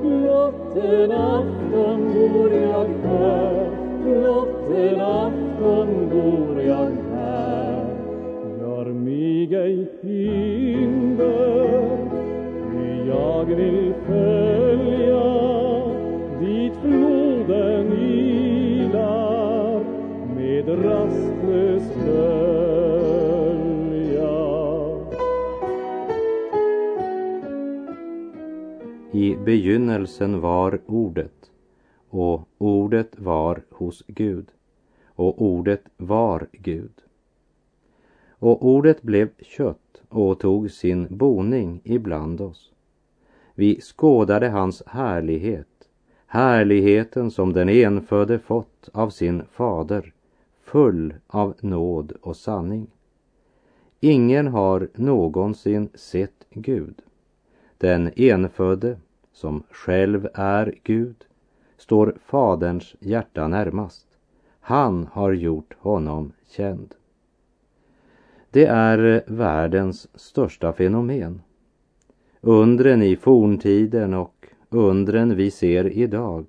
Blott 0.03 0.77
en 0.77 1.13
afton 1.13 2.13
bor 2.15 2.53
jag 2.53 2.89
här, 3.05 3.71
blott 4.05 4.71
en 4.77 5.01
afton 5.01 6.09
bor 6.11 6.63
jag 6.63 6.91
här. 7.15 7.87
Gör 8.61 8.85
mig 8.85 9.55
ej 9.55 9.91
hinder, 10.03 11.97
ty 12.73 13.09
jag 13.09 13.45
vill 13.45 13.95
följa 14.07 14.32
begynnelsen 29.45 30.41
var 30.41 30.81
ordet 30.87 31.51
och 32.11 32.49
ordet 32.59 33.19
var 33.19 33.63
hos 33.71 34.03
Gud 34.07 34.47
och 35.07 35.43
ordet 35.43 35.83
var 35.97 36.47
Gud. 36.53 36.93
Och 38.31 38.67
ordet 38.67 39.03
blev 39.03 39.29
kött 39.43 40.03
och 40.09 40.41
tog 40.41 40.71
sin 40.71 41.07
boning 41.11 41.81
ibland 41.85 42.41
oss. 42.41 42.73
Vi 43.55 43.81
skådade 43.81 44.49
hans 44.49 44.83
härlighet 44.87 45.67
härligheten 46.33 47.31
som 47.31 47.53
den 47.53 47.69
enfödde 47.69 48.39
fått 48.39 48.89
av 48.93 49.11
sin 49.11 49.43
fader, 49.53 50.13
full 50.63 51.15
av 51.27 51.55
nåd 51.61 52.13
och 52.21 52.37
sanning. 52.37 52.87
ingen 54.01 54.47
har 54.47 54.89
någonsin 54.95 55.89
sett 55.95 56.47
Gud. 56.51 56.95
Den 57.79 58.11
enfödde, 58.17 58.97
som 59.33 59.63
själv 59.71 60.29
är 60.35 60.75
Gud, 60.83 61.17
står 61.77 62.17
Faderns 62.25 62.97
hjärta 63.01 63.49
närmast. 63.49 64.07
Han 64.61 65.09
har 65.13 65.33
gjort 65.33 65.75
honom 65.79 66.33
känd. 66.51 66.95
Det 68.51 68.67
är 68.67 69.25
världens 69.27 70.09
största 70.15 70.73
fenomen. 70.73 71.43
Undren 72.41 73.03
i 73.03 73.17
forntiden 73.17 74.15
och 74.15 74.47
undren 74.71 75.37
vi 75.37 75.51
ser 75.51 75.93
idag 75.93 76.47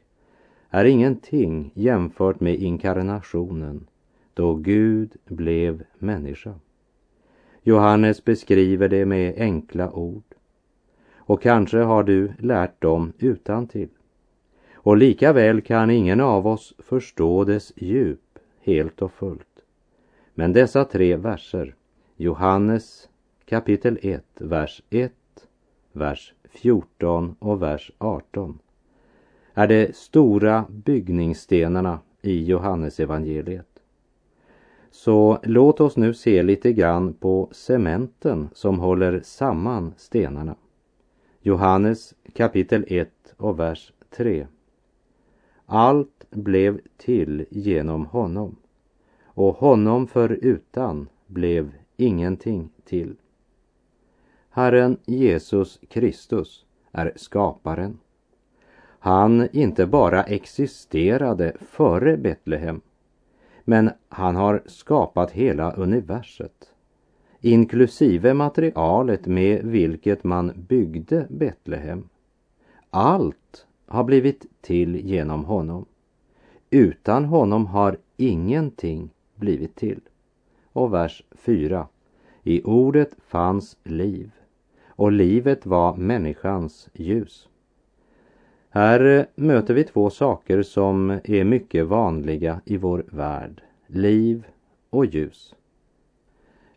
är 0.69 0.85
ingenting 0.85 1.71
jämfört 1.73 2.39
med 2.39 2.55
inkarnationen 2.55 3.87
då 4.33 4.55
Gud 4.55 5.15
blev 5.25 5.83
människa. 5.99 6.53
Johannes 7.63 8.25
beskriver 8.25 8.89
det 8.89 9.05
med 9.05 9.33
enkla 9.37 9.91
ord. 9.91 10.23
Och 11.25 11.41
kanske 11.41 11.77
har 11.77 12.03
du 12.03 12.33
lärt 12.39 12.81
dem 12.81 13.13
utan 13.17 13.67
till. 13.67 13.89
Och 14.73 14.97
lika 14.97 15.33
väl 15.33 15.61
kan 15.61 15.89
ingen 15.89 16.21
av 16.21 16.47
oss 16.47 16.73
förstå 16.79 17.43
dess 17.43 17.73
djup 17.75 18.39
helt 18.61 19.01
och 19.01 19.11
fullt. 19.11 19.47
Men 20.33 20.53
dessa 20.53 20.85
tre 20.85 21.15
verser, 21.15 21.75
Johannes 22.15 23.09
kapitel 23.45 23.99
1, 24.01 24.23
vers 24.37 24.81
1, 24.89 25.13
vers 25.91 26.33
14 26.49 27.35
och 27.39 27.61
vers 27.61 27.91
18, 27.97 28.59
är 29.53 29.67
de 29.67 29.93
stora 29.93 30.65
byggningsstenarna 30.69 31.99
i 32.21 32.43
Johannesevangeliet. 32.43 33.67
Så 34.91 35.39
låt 35.43 35.81
oss 35.81 35.97
nu 35.97 36.13
se 36.13 36.43
lite 36.43 36.73
grann 36.73 37.13
på 37.13 37.49
cementen 37.51 38.49
som 38.53 38.79
håller 38.79 39.21
samman 39.23 39.93
stenarna. 39.97 40.55
Johannes 41.45 42.13
kapitel 42.33 42.85
1 42.87 43.09
och 43.37 43.59
vers 43.59 43.93
3. 44.09 44.47
Allt 45.65 46.25
blev 46.29 46.81
till 46.97 47.45
genom 47.49 48.05
honom 48.05 48.55
och 49.23 49.55
honom 49.55 50.07
förutan 50.07 51.09
blev 51.27 51.71
ingenting 51.97 52.69
till. 52.85 53.15
Herren 54.49 54.97
Jesus 55.05 55.79
Kristus 55.89 56.65
är 56.91 57.13
skaparen. 57.15 57.99
Han 58.99 59.49
inte 59.51 59.85
bara 59.85 60.23
existerade 60.23 61.57
före 61.59 62.17
Betlehem, 62.17 62.81
men 63.63 63.89
han 64.09 64.35
har 64.35 64.63
skapat 64.65 65.31
hela 65.31 65.71
universet, 65.71 66.72
inklusive 67.45 68.33
materialet 68.33 69.25
med 69.25 69.65
vilket 69.65 70.23
man 70.23 70.65
byggde 70.67 71.27
Betlehem. 71.29 72.09
Allt 72.89 73.65
har 73.85 74.03
blivit 74.03 74.45
till 74.61 74.95
genom 74.95 75.45
honom. 75.45 75.85
Utan 76.69 77.25
honom 77.25 77.65
har 77.65 77.97
ingenting 78.17 79.09
blivit 79.35 79.75
till. 79.75 79.99
Och 80.73 80.93
vers 80.93 81.23
4. 81.31 81.87
I 82.43 82.63
ordet 82.63 83.15
fanns 83.27 83.77
liv 83.83 84.31
och 84.87 85.11
livet 85.11 85.65
var 85.65 85.95
människans 85.95 86.89
ljus. 86.93 87.47
Här 88.69 89.19
eh, 89.19 89.25
möter 89.35 89.73
vi 89.73 89.83
två 89.83 90.09
saker 90.09 90.63
som 90.63 91.19
är 91.23 91.43
mycket 91.43 91.85
vanliga 91.85 92.61
i 92.65 92.77
vår 92.77 93.05
värld. 93.07 93.61
Liv 93.87 94.45
och 94.89 95.05
ljus. 95.05 95.55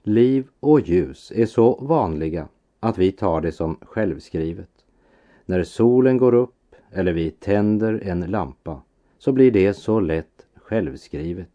Liv 0.09 0.49
och 0.61 0.81
ljus 0.81 1.33
är 1.35 1.47
så 1.47 1.79
vanliga 1.81 2.49
att 2.81 2.99
vi 2.99 3.13
tar 3.13 3.41
det 3.41 3.53
som 3.53 3.77
självskrivet. 3.83 4.71
När 5.47 5.63
solen 5.63 6.17
går 6.19 6.35
upp 6.35 6.75
eller 6.93 7.13
vi 7.13 7.31
tänder 7.31 8.01
en 8.05 8.21
lampa 8.21 8.83
så 9.19 9.33
blir 9.33 9.51
det 9.51 9.75
så 9.75 10.01
lätt 10.01 10.47
självskrivet. 10.55 11.51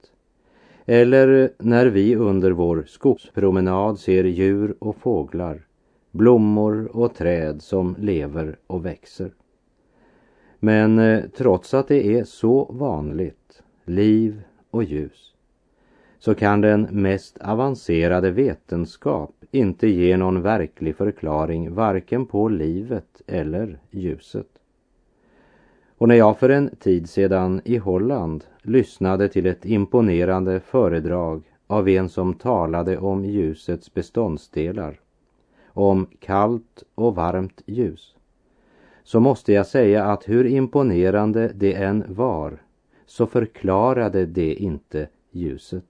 Eller 0.86 1.52
när 1.58 1.86
vi 1.86 2.16
under 2.16 2.52
vår 2.52 2.84
skogspromenad 2.88 4.00
ser 4.00 4.24
djur 4.24 4.76
och 4.80 4.96
fåglar, 4.96 5.66
blommor 6.12 6.90
och 6.94 7.16
träd 7.16 7.62
som 7.62 7.96
lever 8.00 8.60
och 8.68 8.86
växer. 8.86 9.34
Men 10.60 11.00
eh, 11.00 11.24
trots 11.38 11.74
att 11.74 11.88
det 11.88 12.18
är 12.20 12.24
så 12.24 12.66
vanligt, 12.72 13.64
liv 13.86 14.42
och 14.72 14.84
ljus, 14.84 15.31
så 16.22 16.36
kan 16.36 16.62
den 16.62 16.82
mest 16.92 17.38
avancerade 17.38 18.32
vetenskap 18.32 19.36
inte 19.52 19.88
ge 19.88 20.18
någon 20.18 20.42
verklig 20.42 20.96
förklaring 20.96 21.74
varken 21.74 22.26
på 22.26 22.50
livet 22.50 23.22
eller 23.28 23.80
ljuset. 23.92 24.48
Och 25.98 26.08
när 26.08 26.16
jag 26.16 26.40
för 26.40 26.50
en 26.50 26.76
tid 26.76 27.10
sedan 27.10 27.62
i 27.66 27.78
Holland 27.78 28.44
lyssnade 28.62 29.30
till 29.30 29.46
ett 29.46 29.66
imponerande 29.66 30.60
föredrag 30.60 31.44
av 31.68 31.90
en 31.90 32.10
som 32.10 32.34
talade 32.34 32.98
om 32.98 33.26
ljusets 33.26 33.94
beståndsdelar, 33.94 35.00
om 35.66 36.08
kallt 36.20 36.84
och 36.96 37.16
varmt 37.16 37.62
ljus, 37.66 38.16
så 39.04 39.20
måste 39.20 39.54
jag 39.54 39.68
säga 39.68 40.06
att 40.06 40.30
hur 40.30 40.46
imponerande 40.46 41.52
det 41.56 41.74
än 41.74 42.04
var 42.08 42.58
så 43.06 43.26
förklarade 43.26 44.26
det 44.26 44.54
inte 44.54 45.08
ljuset. 45.32 45.86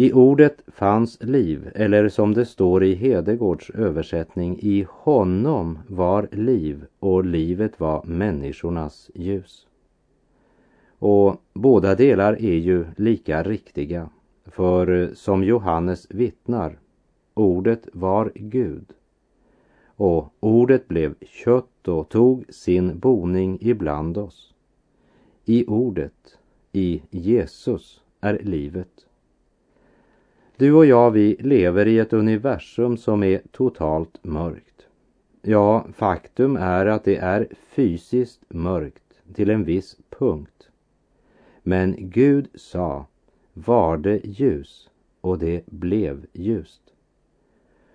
I 0.00 0.12
ordet 0.12 0.62
fanns 0.66 1.22
liv, 1.22 1.70
eller 1.74 2.08
som 2.08 2.34
det 2.34 2.46
står 2.46 2.84
i 2.84 2.94
Hedegårds 2.94 3.70
översättning, 3.70 4.58
i 4.60 4.86
honom 4.90 5.78
var 5.86 6.28
liv 6.32 6.84
och 6.98 7.24
livet 7.24 7.80
var 7.80 8.04
människornas 8.04 9.10
ljus. 9.14 9.66
Och 10.98 11.42
båda 11.52 11.94
delar 11.94 12.32
är 12.32 12.54
ju 12.54 12.86
lika 12.96 13.42
riktiga, 13.42 14.10
för 14.46 15.10
som 15.14 15.44
Johannes 15.44 16.06
vittnar, 16.10 16.78
ordet 17.34 17.88
var 17.92 18.32
Gud 18.34 18.84
och 19.96 20.32
ordet 20.40 20.88
blev 20.88 21.14
kött 21.20 21.88
och 21.88 22.08
tog 22.08 22.44
sin 22.48 22.98
boning 22.98 23.58
ibland 23.60 24.18
oss. 24.18 24.54
I 25.44 25.64
ordet, 25.66 26.38
i 26.72 27.02
Jesus, 27.10 28.00
är 28.20 28.38
livet. 28.42 29.07
Du 30.58 30.72
och 30.72 30.86
jag, 30.86 31.10
vi 31.10 31.36
lever 31.40 31.86
i 31.86 31.98
ett 31.98 32.12
universum 32.12 32.96
som 32.96 33.22
är 33.22 33.40
totalt 33.52 34.24
mörkt. 34.24 34.86
Ja, 35.42 35.86
faktum 35.92 36.56
är 36.56 36.86
att 36.86 37.04
det 37.04 37.16
är 37.16 37.48
fysiskt 37.68 38.40
mörkt 38.48 39.02
till 39.34 39.50
en 39.50 39.64
viss 39.64 39.96
punkt. 40.10 40.68
Men 41.62 41.94
Gud 41.98 42.48
sa, 42.54 43.06
var 43.52 43.96
det 43.96 44.20
ljus 44.24 44.90
och 45.20 45.38
det 45.38 45.66
blev 45.66 46.26
ljust. 46.32 46.82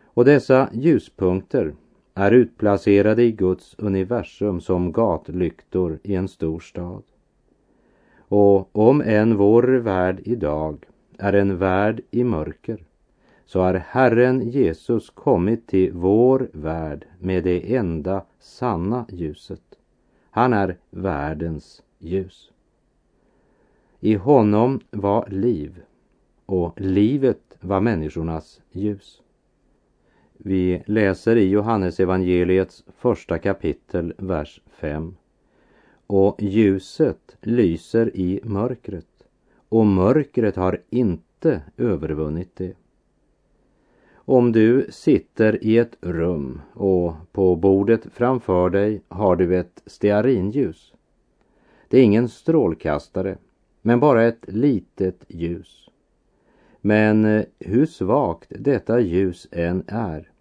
Och 0.03 0.25
dessa 0.25 0.69
ljuspunkter, 0.73 1.73
är 2.13 2.31
utplacerade 2.31 3.23
i 3.23 3.31
Guds 3.31 3.75
universum 3.77 4.61
som 4.61 4.91
gatlyktor 4.91 5.99
i 6.03 6.15
en 6.15 6.27
stor 6.27 6.59
stad. 6.59 7.03
Och 8.17 8.75
om 8.75 9.01
än 9.01 9.37
vår 9.37 9.63
värld 9.63 10.21
idag 10.23 10.85
är 11.19 11.33
en 11.33 11.57
värld 11.57 12.01
i 12.11 12.23
mörker 12.23 12.83
så 13.45 13.59
har 13.59 13.73
Herren 13.73 14.49
Jesus 14.49 15.09
kommit 15.09 15.67
till 15.67 15.91
vår 15.93 16.49
värld 16.53 17.05
med 17.19 17.43
det 17.43 17.75
enda 17.75 18.25
sanna 18.39 19.05
ljuset. 19.09 19.61
Han 20.29 20.53
är 20.53 20.77
världens 20.89 21.83
ljus. 21.99 22.51
I 23.99 24.15
honom 24.15 24.79
var 24.91 25.29
liv 25.29 25.81
och 26.45 26.81
livet 26.81 27.57
var 27.59 27.81
människornas 27.81 28.61
ljus. 28.71 29.21
Vi 30.37 30.83
läser 30.85 31.35
i 31.35 31.49
Johannesevangeliets 31.49 32.83
första 32.97 33.39
kapitel, 33.39 34.13
vers 34.17 34.61
5. 34.67 35.15
Och 36.07 36.41
ljuset 36.41 37.37
lyser 37.41 38.17
i 38.17 38.39
mörkret 38.43 39.12
och 39.73 39.85
mörkret 39.85 40.55
har 40.55 40.81
inte 40.89 41.61
övervunnit 41.77 42.55
det. 42.55 42.73
Om 44.13 44.51
du 44.51 44.87
sitter 44.89 45.63
i 45.63 45.77
ett 45.77 45.97
rum 46.01 46.61
och 46.73 47.13
på 47.31 47.55
bordet 47.55 48.07
framför 48.13 48.69
dig 48.69 49.01
har 49.07 49.35
du 49.35 49.57
ett 49.57 49.81
stearinljus. 49.85 50.93
Det 51.87 51.99
är 51.99 52.03
ingen 52.03 52.29
strålkastare, 52.29 53.37
men 53.81 53.99
bara 53.99 54.23
ett 54.23 54.45
litet 54.47 55.23
ljus. 55.27 55.89
Men 56.81 57.25
eh, 57.25 57.43
hur 57.59 57.85
svagt 57.85 58.53
detta 58.59 58.99
ljus 58.99 59.47
än 59.51 59.83
är 59.87 60.31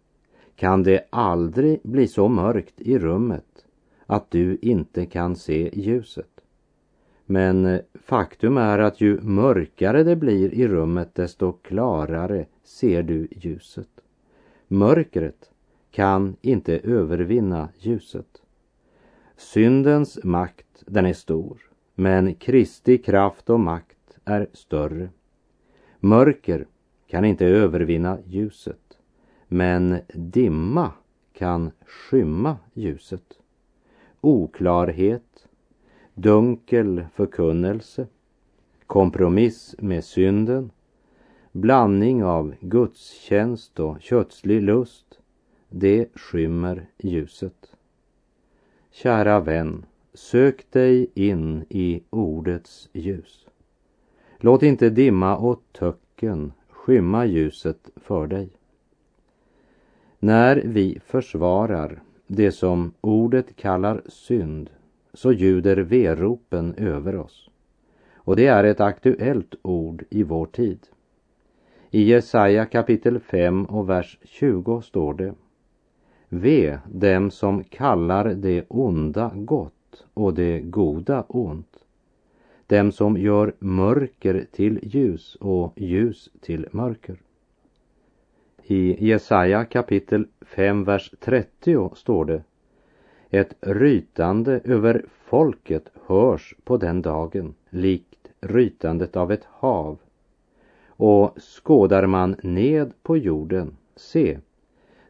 kan 0.57 0.83
det 0.83 1.09
aldrig 1.11 1.81
bli 1.83 2.09
så 2.09 2.29
mörkt 2.29 2.81
i 2.81 2.99
rummet 2.99 3.67
att 4.07 4.31
du 4.31 4.59
inte 4.63 5.07
kan 5.07 5.37
se 5.37 5.71
ljuset. 5.73 6.32
Men 7.27 7.67
eh, 7.67 7.81
faktum 7.95 8.57
är 8.57 8.79
att 8.79 9.01
ju 9.01 9.21
mörkare 9.21 10.03
det 10.03 10.17
blir 10.17 10.55
i 10.55 10.69
rummet 10.69 11.15
desto 11.15 11.53
klarare 11.53 12.47
ser 12.65 13.03
du 13.03 13.29
ljuset. 13.31 13.89
Mörkret 14.69 15.51
kan 15.91 16.37
inte 16.41 16.79
övervinna 16.79 17.69
ljuset. 17.79 18.43
Syndens 19.37 20.19
makt, 20.25 20.85
den 20.87 21.07
är 21.07 21.13
stor, 21.13 21.59
men 21.95 22.35
Kristi 22.35 22.99
kraft 22.99 23.51
och 23.51 23.61
makt 23.61 24.19
är 24.25 24.47
större. 24.53 25.09
Mörker 26.01 26.67
kan 27.07 27.25
inte 27.25 27.47
övervinna 27.47 28.19
ljuset, 28.27 28.99
men 29.49 29.99
dimma 30.15 30.93
kan 31.33 31.71
skymma 31.87 32.57
ljuset. 32.75 33.39
Oklarhet, 34.21 35.32
dunkel 36.15 37.05
förkunnelse, 37.15 38.07
kompromiss 38.87 39.75
med 39.79 40.05
synden, 40.05 40.71
blandning 41.53 42.25
av 42.25 42.55
gudstjänst 42.61 43.81
och 43.81 44.01
kötslig 44.01 44.63
lust, 44.63 45.19
det 45.69 46.09
skymmer 46.15 46.87
ljuset. 46.99 47.77
Kära 48.91 49.41
vän, 49.41 49.87
sök 50.15 50.71
dig 50.71 51.07
in 51.15 51.65
i 51.69 52.03
ordets 52.11 52.89
ljus. 52.93 53.47
Låt 54.39 54.63
inte 54.63 54.91
dimma 54.91 55.37
och 55.37 55.63
töcken 55.73 56.53
skymma 56.69 57.27
ljuset 57.27 57.91
för 57.97 58.27
dig. 58.27 58.49
När 60.19 60.63
vi 60.65 61.01
försvarar 61.07 62.03
det 62.27 62.53
som 62.53 62.93
ordet 63.01 63.57
kallar 63.57 64.03
synd 64.07 64.71
så 65.15 65.33
ljuder 65.33 65.77
veropen 65.77 66.75
över 66.75 67.17
oss. 67.17 67.51
Och 68.15 68.37
det 68.37 68.47
är 68.47 68.65
ett 68.65 68.81
aktuellt 68.81 69.55
ord 69.63 70.05
i 70.11 70.23
vår 70.23 70.47
tid. 70.47 70.79
I 71.91 72.03
Jesaja 72.03 72.67
kapitel 72.67 73.21
5 73.21 73.65
och 73.65 73.89
vers 73.89 74.19
20 74.23 74.81
står 74.81 75.15
det 75.15 75.35
Ve 76.29 76.79
dem 76.87 77.31
som 77.31 77.65
kallar 77.65 78.25
det 78.25 78.65
onda 78.69 79.33
gott 79.35 80.05
och 80.15 80.35
det 80.35 80.61
goda 80.61 81.25
ont. 81.29 81.79
Dem 82.67 82.93
som 82.93 83.17
gör 83.17 83.55
mörker 83.59 84.47
till 84.53 84.81
ljus 84.83 85.35
och 85.41 85.73
ljus 85.77 86.31
till 86.41 86.67
mörker. 86.71 87.17
I 88.65 89.07
Jesaja 89.07 89.65
kapitel 89.65 90.27
5, 90.41 90.85
vers 90.85 91.15
30 91.21 91.91
står 91.95 92.25
det 92.25 92.43
ett 93.35 93.55
rytande 93.61 94.61
över 94.65 95.05
folket 95.25 95.91
hörs 96.07 96.55
på 96.65 96.77
den 96.77 97.03
dagen, 97.03 97.55
likt 97.71 98.29
rytandet 98.41 99.17
av 99.17 99.33
ett 99.33 99.45
hav. 99.45 99.99
Och 100.87 101.39
skådar 101.41 102.07
man 102.07 102.37
ned 102.43 102.93
på 103.03 103.17
jorden, 103.17 103.77
se, 103.97 104.39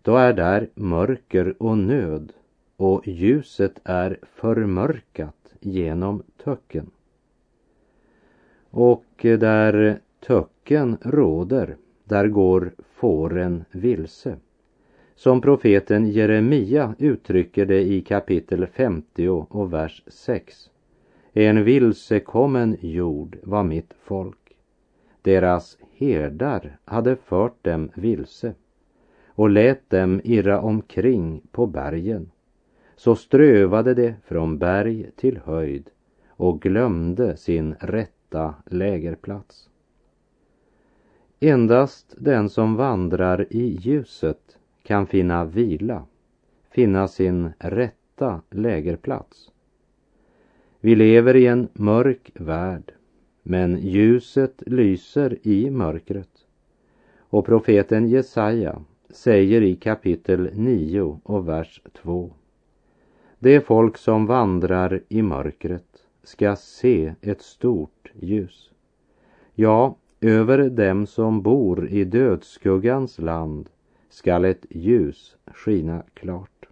då 0.02 0.16
är 0.16 0.32
där 0.32 0.68
mörker 0.74 1.62
och 1.62 1.78
nöd 1.78 2.32
och 2.76 3.08
ljuset 3.08 3.80
är 3.84 4.18
förmörkat 4.22 5.54
genom 5.60 6.22
töcken. 6.44 6.90
Och 8.70 9.04
där 9.20 10.00
töcken 10.20 10.98
råder, 11.00 11.76
där 12.04 12.28
går 12.28 12.72
fåren 12.78 13.64
vilse. 13.70 14.36
Som 15.22 15.40
profeten 15.40 16.06
Jeremia 16.06 16.94
uttrycker 16.98 17.66
det 17.66 17.80
i 17.80 18.00
kapitel 18.00 18.66
50 18.66 19.28
och 19.28 19.72
vers 19.72 20.02
6. 20.06 20.70
En 21.32 21.64
vilsekommen 21.64 22.76
jord 22.80 23.38
var 23.42 23.62
mitt 23.62 23.94
folk. 24.02 24.56
Deras 25.22 25.78
herdar 25.92 26.78
hade 26.84 27.16
fört 27.16 27.64
dem 27.64 27.90
vilse 27.94 28.54
och 29.26 29.50
lät 29.50 29.90
dem 29.90 30.20
irra 30.24 30.60
omkring 30.60 31.42
på 31.50 31.66
bergen. 31.66 32.30
Så 32.96 33.14
strövade 33.14 33.94
de 33.94 34.14
från 34.24 34.58
berg 34.58 35.10
till 35.16 35.40
höjd 35.44 35.90
och 36.28 36.62
glömde 36.62 37.36
sin 37.36 37.74
rätta 37.80 38.54
lägerplats. 38.66 39.70
Endast 41.40 42.14
den 42.18 42.48
som 42.48 42.76
vandrar 42.76 43.46
i 43.50 43.78
ljuset 43.80 44.58
kan 44.82 45.06
finna 45.06 45.44
vila, 45.44 46.04
finna 46.70 47.08
sin 47.08 47.52
rätta 47.58 48.40
lägerplats. 48.50 49.50
Vi 50.80 50.94
lever 50.94 51.36
i 51.36 51.46
en 51.46 51.68
mörk 51.72 52.30
värld, 52.34 52.92
men 53.42 53.78
ljuset 53.78 54.62
lyser 54.66 55.38
i 55.42 55.70
mörkret. 55.70 56.46
Och 57.18 57.46
profeten 57.46 58.08
Jesaja 58.08 58.82
säger 59.10 59.62
i 59.62 59.76
kapitel 59.76 60.50
9 60.54 61.20
och 61.22 61.48
vers 61.48 61.82
2. 62.02 62.30
Det 63.38 63.60
folk 63.60 63.96
som 63.96 64.26
vandrar 64.26 65.00
i 65.08 65.22
mörkret 65.22 66.06
ska 66.22 66.56
se 66.56 67.14
ett 67.20 67.42
stort 67.42 68.12
ljus. 68.14 68.70
Ja, 69.54 69.96
över 70.20 70.70
dem 70.70 71.06
som 71.06 71.42
bor 71.42 71.88
i 71.88 72.04
dödsskuggans 72.04 73.18
land 73.18 73.68
skall 74.12 74.44
ett 74.44 74.66
ljus 74.70 75.36
skina 75.54 76.02
klart. 76.14 76.68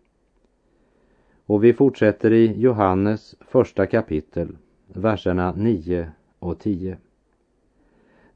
Och 1.47 1.65
vi 1.65 1.73
fortsätter 1.73 2.33
i 2.33 2.61
Johannes 2.61 3.35
första 3.41 3.87
kapitel, 3.87 4.57
verserna 4.87 5.53
9 5.57 6.11
och 6.39 6.59
10. 6.59 6.99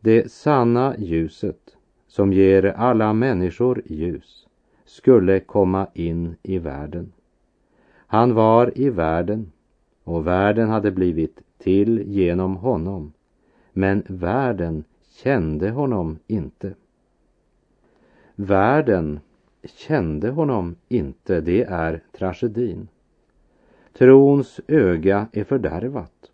Det 0.01 0.33
sanna 0.33 0.95
ljuset 0.99 1.77
som 2.07 2.33
ger 2.33 2.65
alla 2.65 3.13
människor 3.13 3.83
ljus 3.87 4.47
skulle 4.85 5.41
komma 5.41 5.87
in 5.95 6.37
i 6.43 6.59
världen. 6.59 7.13
Han 8.07 8.35
var 8.35 8.79
i 8.79 8.91
världen 8.91 9.53
och 10.05 10.27
världen 10.27 10.69
hade 10.69 10.91
blivit 10.91 11.41
till 11.59 12.03
genom 12.07 12.57
honom. 12.57 13.13
Men 13.73 14.03
världen 14.09 14.85
kände 15.09 15.71
honom 15.71 16.19
inte. 16.27 16.75
Världen 18.37 19.21
kände 19.65 20.31
honom 20.31 20.77
inte, 20.89 21.41
det 21.41 21.63
är 21.63 22.03
tragedin. 22.13 22.89
Trons 23.93 24.61
öga 24.69 25.27
är 25.33 25.45
fördärvat. 25.45 26.31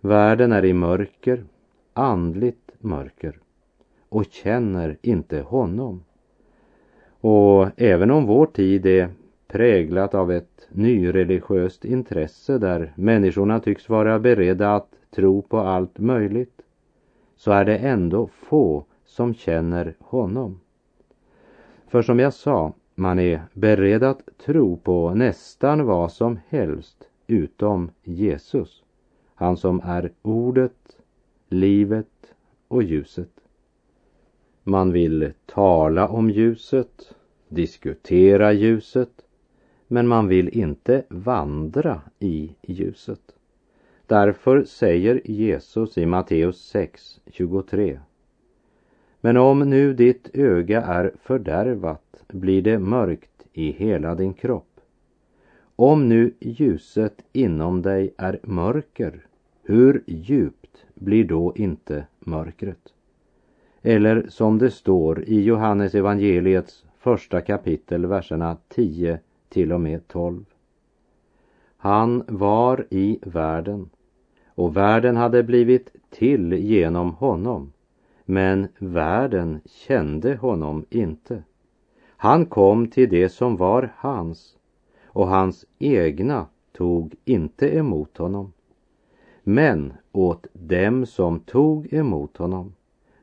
Världen 0.00 0.52
är 0.52 0.64
i 0.64 0.72
mörker, 0.72 1.44
andligt 1.92 2.70
mörker 2.78 3.38
och 4.08 4.24
känner 4.30 4.96
inte 5.02 5.40
honom. 5.40 6.04
Och 7.20 7.68
även 7.76 8.10
om 8.10 8.26
vår 8.26 8.46
tid 8.46 8.86
är 8.86 9.08
präglat 9.46 10.14
av 10.14 10.32
ett 10.32 10.68
nyreligiöst 10.68 11.84
intresse 11.84 12.58
där 12.58 12.92
människorna 12.96 13.60
tycks 13.60 13.88
vara 13.88 14.18
beredda 14.18 14.74
att 14.74 14.88
tro 15.10 15.42
på 15.42 15.58
allt 15.58 15.98
möjligt 15.98 16.62
så 17.36 17.52
är 17.52 17.64
det 17.64 17.76
ändå 17.78 18.26
få 18.26 18.84
som 19.04 19.34
känner 19.34 19.94
honom. 20.00 20.60
För 21.94 22.02
som 22.02 22.18
jag 22.18 22.34
sa, 22.34 22.72
man 22.94 23.18
är 23.18 23.42
beredd 23.52 24.02
att 24.02 24.28
tro 24.46 24.76
på 24.76 25.14
nästan 25.14 25.84
vad 25.84 26.12
som 26.12 26.38
helst 26.48 27.08
utom 27.26 27.90
Jesus. 28.02 28.82
Han 29.34 29.56
som 29.56 29.80
är 29.84 30.12
ordet, 30.22 30.96
livet 31.48 32.34
och 32.68 32.82
ljuset. 32.82 33.30
Man 34.62 34.92
vill 34.92 35.32
tala 35.46 36.08
om 36.08 36.30
ljuset, 36.30 37.14
diskutera 37.48 38.52
ljuset, 38.52 39.24
men 39.88 40.08
man 40.08 40.28
vill 40.28 40.48
inte 40.48 41.04
vandra 41.08 42.00
i 42.18 42.54
ljuset. 42.62 43.34
Därför 44.06 44.64
säger 44.64 45.20
Jesus 45.24 45.98
i 45.98 46.06
Matteus 46.06 46.60
6, 46.60 47.20
23. 47.26 47.98
Men 49.24 49.36
om 49.36 49.58
nu 49.58 49.94
ditt 49.94 50.30
öga 50.34 50.82
är 50.82 51.12
fördärvat 51.22 52.24
blir 52.28 52.62
det 52.62 52.78
mörkt 52.78 53.46
i 53.52 53.72
hela 53.72 54.14
din 54.14 54.34
kropp. 54.34 54.80
Om 55.76 56.08
nu 56.08 56.34
ljuset 56.40 57.24
inom 57.32 57.82
dig 57.82 58.14
är 58.16 58.40
mörker, 58.42 59.26
hur 59.62 60.02
djupt 60.06 60.84
blir 60.94 61.24
då 61.24 61.52
inte 61.56 62.06
mörkret? 62.20 62.92
Eller 63.82 64.26
som 64.28 64.58
det 64.58 64.70
står 64.70 65.24
i 65.24 65.42
Johannes 65.42 65.94
evangeliets 65.94 66.84
första 66.98 67.40
kapitel, 67.40 68.06
verserna 68.06 68.56
10 68.68 69.18
till 69.48 69.72
och 69.72 69.80
med 69.80 70.08
12. 70.08 70.44
Han 71.76 72.24
var 72.26 72.86
i 72.90 73.18
världen 73.22 73.90
och 74.46 74.76
världen 74.76 75.16
hade 75.16 75.42
blivit 75.42 75.96
till 76.10 76.52
genom 76.52 77.10
honom, 77.10 77.72
men 78.24 78.68
världen 78.78 79.60
kände 79.64 80.36
honom 80.36 80.84
inte. 80.90 81.42
Han 82.06 82.46
kom 82.46 82.86
till 82.90 83.08
det 83.08 83.28
som 83.28 83.56
var 83.56 83.92
hans 83.96 84.56
och 85.04 85.28
hans 85.28 85.64
egna 85.78 86.46
tog 86.72 87.14
inte 87.24 87.76
emot 87.76 88.18
honom. 88.18 88.52
Men 89.42 89.92
åt 90.12 90.46
dem 90.52 91.06
som 91.06 91.40
tog 91.40 91.92
emot 91.92 92.36
honom 92.36 92.74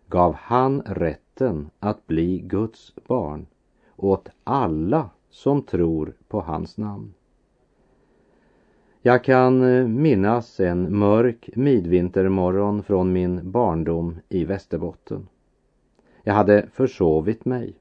gav 0.08 0.34
han 0.34 0.82
rätten 0.82 1.70
att 1.80 2.08
bli 2.08 2.40
Guds 2.40 2.96
barn 3.08 3.46
åt 3.96 4.30
alla 4.44 5.10
som 5.30 5.62
tror 5.62 6.14
på 6.28 6.42
hans 6.42 6.78
namn. 6.78 7.14
Jag 9.04 9.24
kan 9.24 9.64
eh, 9.64 9.88
minnas 9.88 10.60
en 10.60 10.98
mörk 10.98 11.50
midvintermorgon 11.56 12.84
från 12.84 13.14
min 13.14 13.52
barndom 13.52 14.20
i 14.30 14.46
Västerbotten. 14.46 15.28
Jag 16.24 16.34
hade 16.34 16.68
försovit 16.74 17.46
mig. 17.46 17.74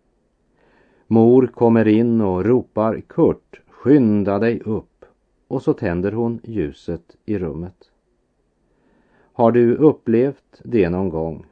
Mor 1.07 1.47
kommer 1.47 1.89
in 1.89 2.21
och 2.21 2.45
ropar 2.45 3.01
Kurt, 3.07 3.61
skynda 3.69 4.39
dig 4.39 4.61
upp 4.61 5.05
och 5.49 5.63
så 5.63 5.73
tänder 5.73 6.13
hon 6.13 6.41
ljuset 6.45 7.17
i 7.25 7.39
rummet. 7.39 7.91
Har 9.33 9.53
du 9.53 9.75
upplevt 9.75 10.61
det 10.65 10.91
någon 10.91 11.09
gång? 11.09 11.47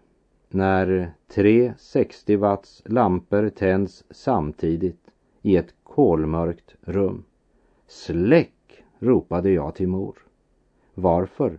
När 0.49 1.13
tre 1.35 1.73
60 1.79 2.37
watts 2.37 2.83
lampor 2.87 3.49
tänds 3.49 4.05
samtidigt 4.11 5.11
i 5.43 5.57
ett 5.57 5.75
kolmörkt 5.83 6.75
rum. 6.81 7.25
Släck, 7.87 8.53
ropade 8.99 9.51
jag 9.51 9.75
till 9.75 9.89
mor. 9.89 10.19
Varför? 10.95 11.59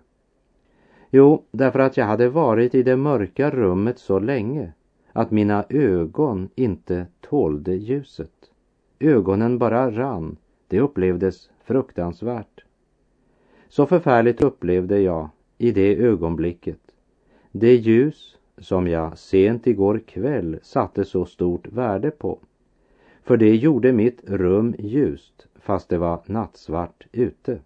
Jo, 1.09 1.43
därför 1.51 1.79
att 1.79 1.97
jag 1.97 2.05
hade 2.05 2.29
varit 2.29 2.75
i 2.75 2.83
det 2.83 2.97
mörka 2.97 3.49
rummet 3.49 3.99
så 3.99 4.19
länge 4.19 4.73
att 5.13 5.31
mina 5.31 5.65
ögon 5.69 6.49
inte 6.55 7.07
tålde 7.21 7.75
ljuset. 7.75 8.51
Ögonen 8.99 9.57
bara 9.57 9.91
rann. 9.91 10.37
Det 10.67 10.79
upplevdes 10.79 11.49
fruktansvärt. 11.63 12.63
Så 13.69 13.85
förfärligt 13.85 14.41
upplevde 14.41 14.99
jag 14.99 15.29
i 15.57 15.71
det 15.71 15.95
ögonblicket. 15.95 16.79
Det 17.51 17.75
ljus 17.75 18.37
som 18.57 18.87
jag 18.87 19.17
sent 19.17 19.67
igår 19.67 19.99
kväll 19.99 20.59
satte 20.63 21.05
så 21.05 21.25
stort 21.25 21.67
värde 21.67 22.11
på. 22.11 22.39
För 23.29 23.37
det 23.37 23.55
gjorde 23.55 23.91
mitt 23.91 24.29
rum 24.29 24.75
ljust 24.79 25.47
fast 25.55 25.89
det 25.89 25.97
var 25.97 26.21
nattsvart 26.25 27.07
ute. 27.11 27.59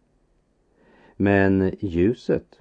Men 1.15 1.71
ljuset 1.79 2.59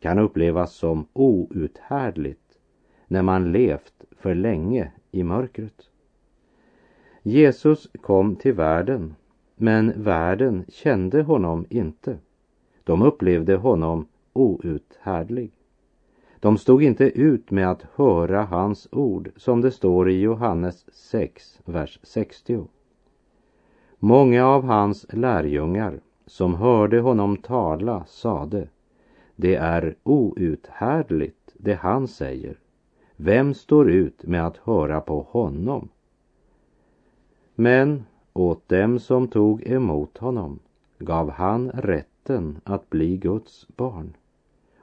kan 0.00 0.18
upplevas 0.18 0.74
som 0.74 1.06
outhärdligt 1.12 2.58
när 3.06 3.22
man 3.22 3.52
levt 3.52 4.04
för 4.10 4.34
länge 4.34 4.92
i 5.10 5.22
mörkret. 5.22 5.88
Jesus 7.22 7.88
kom 8.00 8.36
till 8.36 8.52
världen, 8.54 9.14
men 9.56 10.02
världen 10.02 10.64
kände 10.68 11.22
honom 11.22 11.66
inte. 11.68 12.18
De 12.84 13.02
upplevde 13.02 13.56
honom 13.56 14.06
outhärdlig. 14.32 15.52
De 16.44 16.58
stod 16.58 16.82
inte 16.82 17.04
ut 17.04 17.50
med 17.50 17.70
att 17.70 17.86
höra 17.94 18.42
hans 18.44 18.88
ord 18.92 19.30
som 19.36 19.60
det 19.60 19.70
står 19.70 20.10
i 20.10 20.20
Johannes 20.20 20.94
6, 20.94 21.60
vers 21.64 21.98
60. 22.02 22.64
Många 23.98 24.46
av 24.46 24.64
hans 24.64 25.06
lärjungar 25.12 26.00
som 26.26 26.54
hörde 26.54 27.00
honom 27.00 27.36
tala 27.36 28.04
sade 28.04 28.68
det 29.36 29.54
är 29.54 29.96
outhärdligt 30.02 31.54
det 31.54 31.74
han 31.74 32.08
säger. 32.08 32.58
Vem 33.16 33.54
står 33.54 33.90
ut 33.90 34.26
med 34.26 34.46
att 34.46 34.56
höra 34.56 35.00
på 35.00 35.26
honom? 35.30 35.88
Men 37.54 38.04
åt 38.32 38.68
dem 38.68 38.98
som 38.98 39.28
tog 39.28 39.66
emot 39.66 40.18
honom 40.18 40.58
gav 40.98 41.30
han 41.30 41.70
rätten 41.70 42.60
att 42.64 42.90
bli 42.90 43.16
Guds 43.16 43.66
barn. 43.76 44.16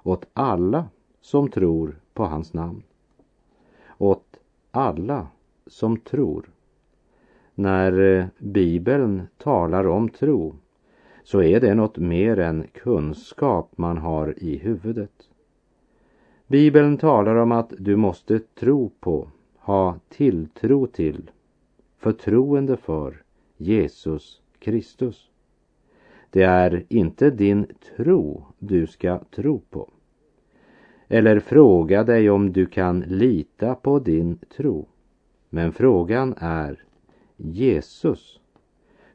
Åt 0.04 0.26
alla 0.34 0.86
som 1.22 1.50
tror 1.50 1.96
på 2.14 2.24
hans 2.24 2.54
namn. 2.54 2.84
Åt 3.98 4.38
alla 4.72 5.28
som 5.68 5.98
tror. 5.98 6.50
När 7.56 8.00
eh, 8.00 8.26
Bibeln 8.38 9.28
talar 9.38 9.88
om 9.88 10.10
tro 10.10 10.56
så 11.24 11.42
är 11.42 11.60
det 11.60 11.76
något 11.76 11.98
mer 11.98 12.40
än 12.40 12.68
kunskap 12.74 13.72
man 13.76 13.98
har 13.98 14.44
i 14.44 14.58
huvudet. 14.58 15.30
Bibeln 16.48 16.98
talar 16.98 17.36
om 17.36 17.52
att 17.52 17.74
du 17.78 17.96
måste 17.96 18.40
tro 18.40 18.92
på, 19.00 19.28
ha 19.58 20.00
tilltro 20.10 20.88
till, 20.88 21.32
förtroende 21.98 22.78
för 22.78 23.24
Jesus 23.58 24.42
Kristus. 24.60 25.30
Det 26.30 26.44
är 26.44 26.86
inte 26.90 27.30
din 27.30 27.68
tro 27.96 28.46
du 28.60 28.88
ska 28.88 29.20
tro 29.20 29.60
på. 29.70 29.90
Eller 31.14 31.40
fråga 31.40 32.04
dig 32.04 32.30
om 32.30 32.54
du 32.54 32.66
kan 32.66 33.00
lita 33.00 33.76
på 33.76 34.00
din 34.00 34.40
tro. 34.58 34.88
Men 35.50 35.72
frågan 35.72 36.34
är 36.38 36.84
Jesus 37.38 38.40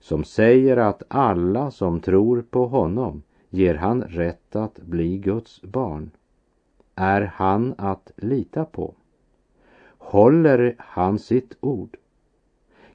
som 0.00 0.24
säger 0.24 0.76
att 0.76 1.02
alla 1.08 1.70
som 1.70 2.00
tror 2.00 2.42
på 2.50 2.66
honom 2.66 3.22
ger 3.50 3.74
han 3.74 4.02
rätt 4.02 4.56
att 4.56 4.80
bli 4.80 5.18
Guds 5.18 5.62
barn. 5.62 6.10
Är 6.94 7.20
han 7.20 7.74
att 7.78 8.12
lita 8.16 8.64
på? 8.64 8.94
Håller 9.98 10.76
han 10.78 11.18
sitt 11.18 11.56
ord? 11.60 11.96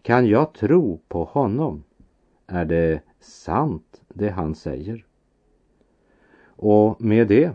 Kan 0.01 0.27
jag 0.27 0.53
tro 0.53 0.99
på 1.07 1.23
honom? 1.23 1.83
Är 2.47 2.65
det 2.65 3.01
sant 3.19 4.01
det 4.07 4.29
han 4.29 4.55
säger? 4.55 5.05
Och 6.45 7.01
med 7.01 7.27
det 7.27 7.51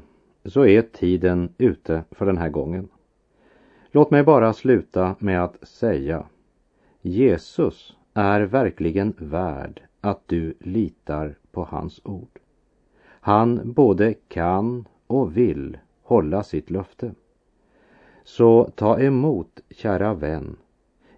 så 0.48 0.66
är 0.66 0.82
tiden 0.82 1.48
ute 1.58 2.04
för 2.10 2.26
den 2.26 2.38
här 2.38 2.48
gången. 2.48 2.88
Låt 3.90 4.10
mig 4.10 4.22
bara 4.22 4.52
sluta 4.52 5.14
med 5.18 5.44
att 5.44 5.68
säga 5.68 6.26
Jesus 7.02 7.96
är 8.14 8.40
verkligen 8.40 9.14
värd 9.18 9.82
att 10.00 10.20
du 10.26 10.54
litar 10.60 11.34
på 11.52 11.64
hans 11.64 12.00
ord. 12.04 12.38
Han 13.04 13.72
både 13.72 14.14
kan 14.14 14.84
och 15.06 15.36
vill 15.36 15.78
hålla 16.02 16.42
sitt 16.42 16.70
löfte. 16.70 17.14
Så 18.24 18.70
ta 18.74 19.00
emot, 19.00 19.60
kära 19.70 20.14
vän, 20.14 20.56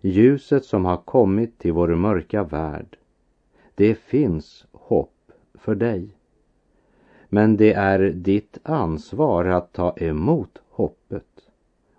ljuset 0.00 0.64
som 0.64 0.84
har 0.84 0.96
kommit 0.96 1.58
till 1.58 1.72
vår 1.72 1.88
mörka 1.88 2.44
värld. 2.44 2.96
Det 3.74 3.94
finns 3.94 4.66
hopp 4.72 5.32
för 5.54 5.74
dig. 5.74 6.17
Men 7.28 7.56
det 7.56 7.72
är 7.72 7.98
ditt 7.98 8.58
ansvar 8.62 9.44
att 9.44 9.72
ta 9.72 9.94
emot 9.96 10.62
hoppet 10.70 11.50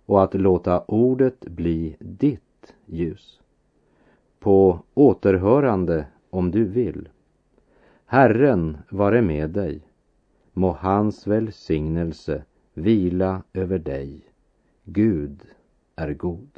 och 0.06 0.24
att 0.24 0.34
låta 0.34 0.82
ordet 0.82 1.39
bli 1.39 1.96
ditt 2.00 2.76
ljus. 2.86 3.39
På 4.39 4.80
återhörande 4.94 6.06
om 6.30 6.52
du 6.52 6.63
vill. 6.63 7.10
Herren 8.06 8.78
vare 8.89 9.22
med 9.22 9.50
dig. 9.50 9.82
Må 10.54 10.72
hans 10.72 11.28
välsignelse 11.28 12.44
vila 12.74 13.44
över 13.54 13.80
dig. 13.80 14.22
Gud 14.84 15.42
är 15.96 16.13
god. 16.13 16.50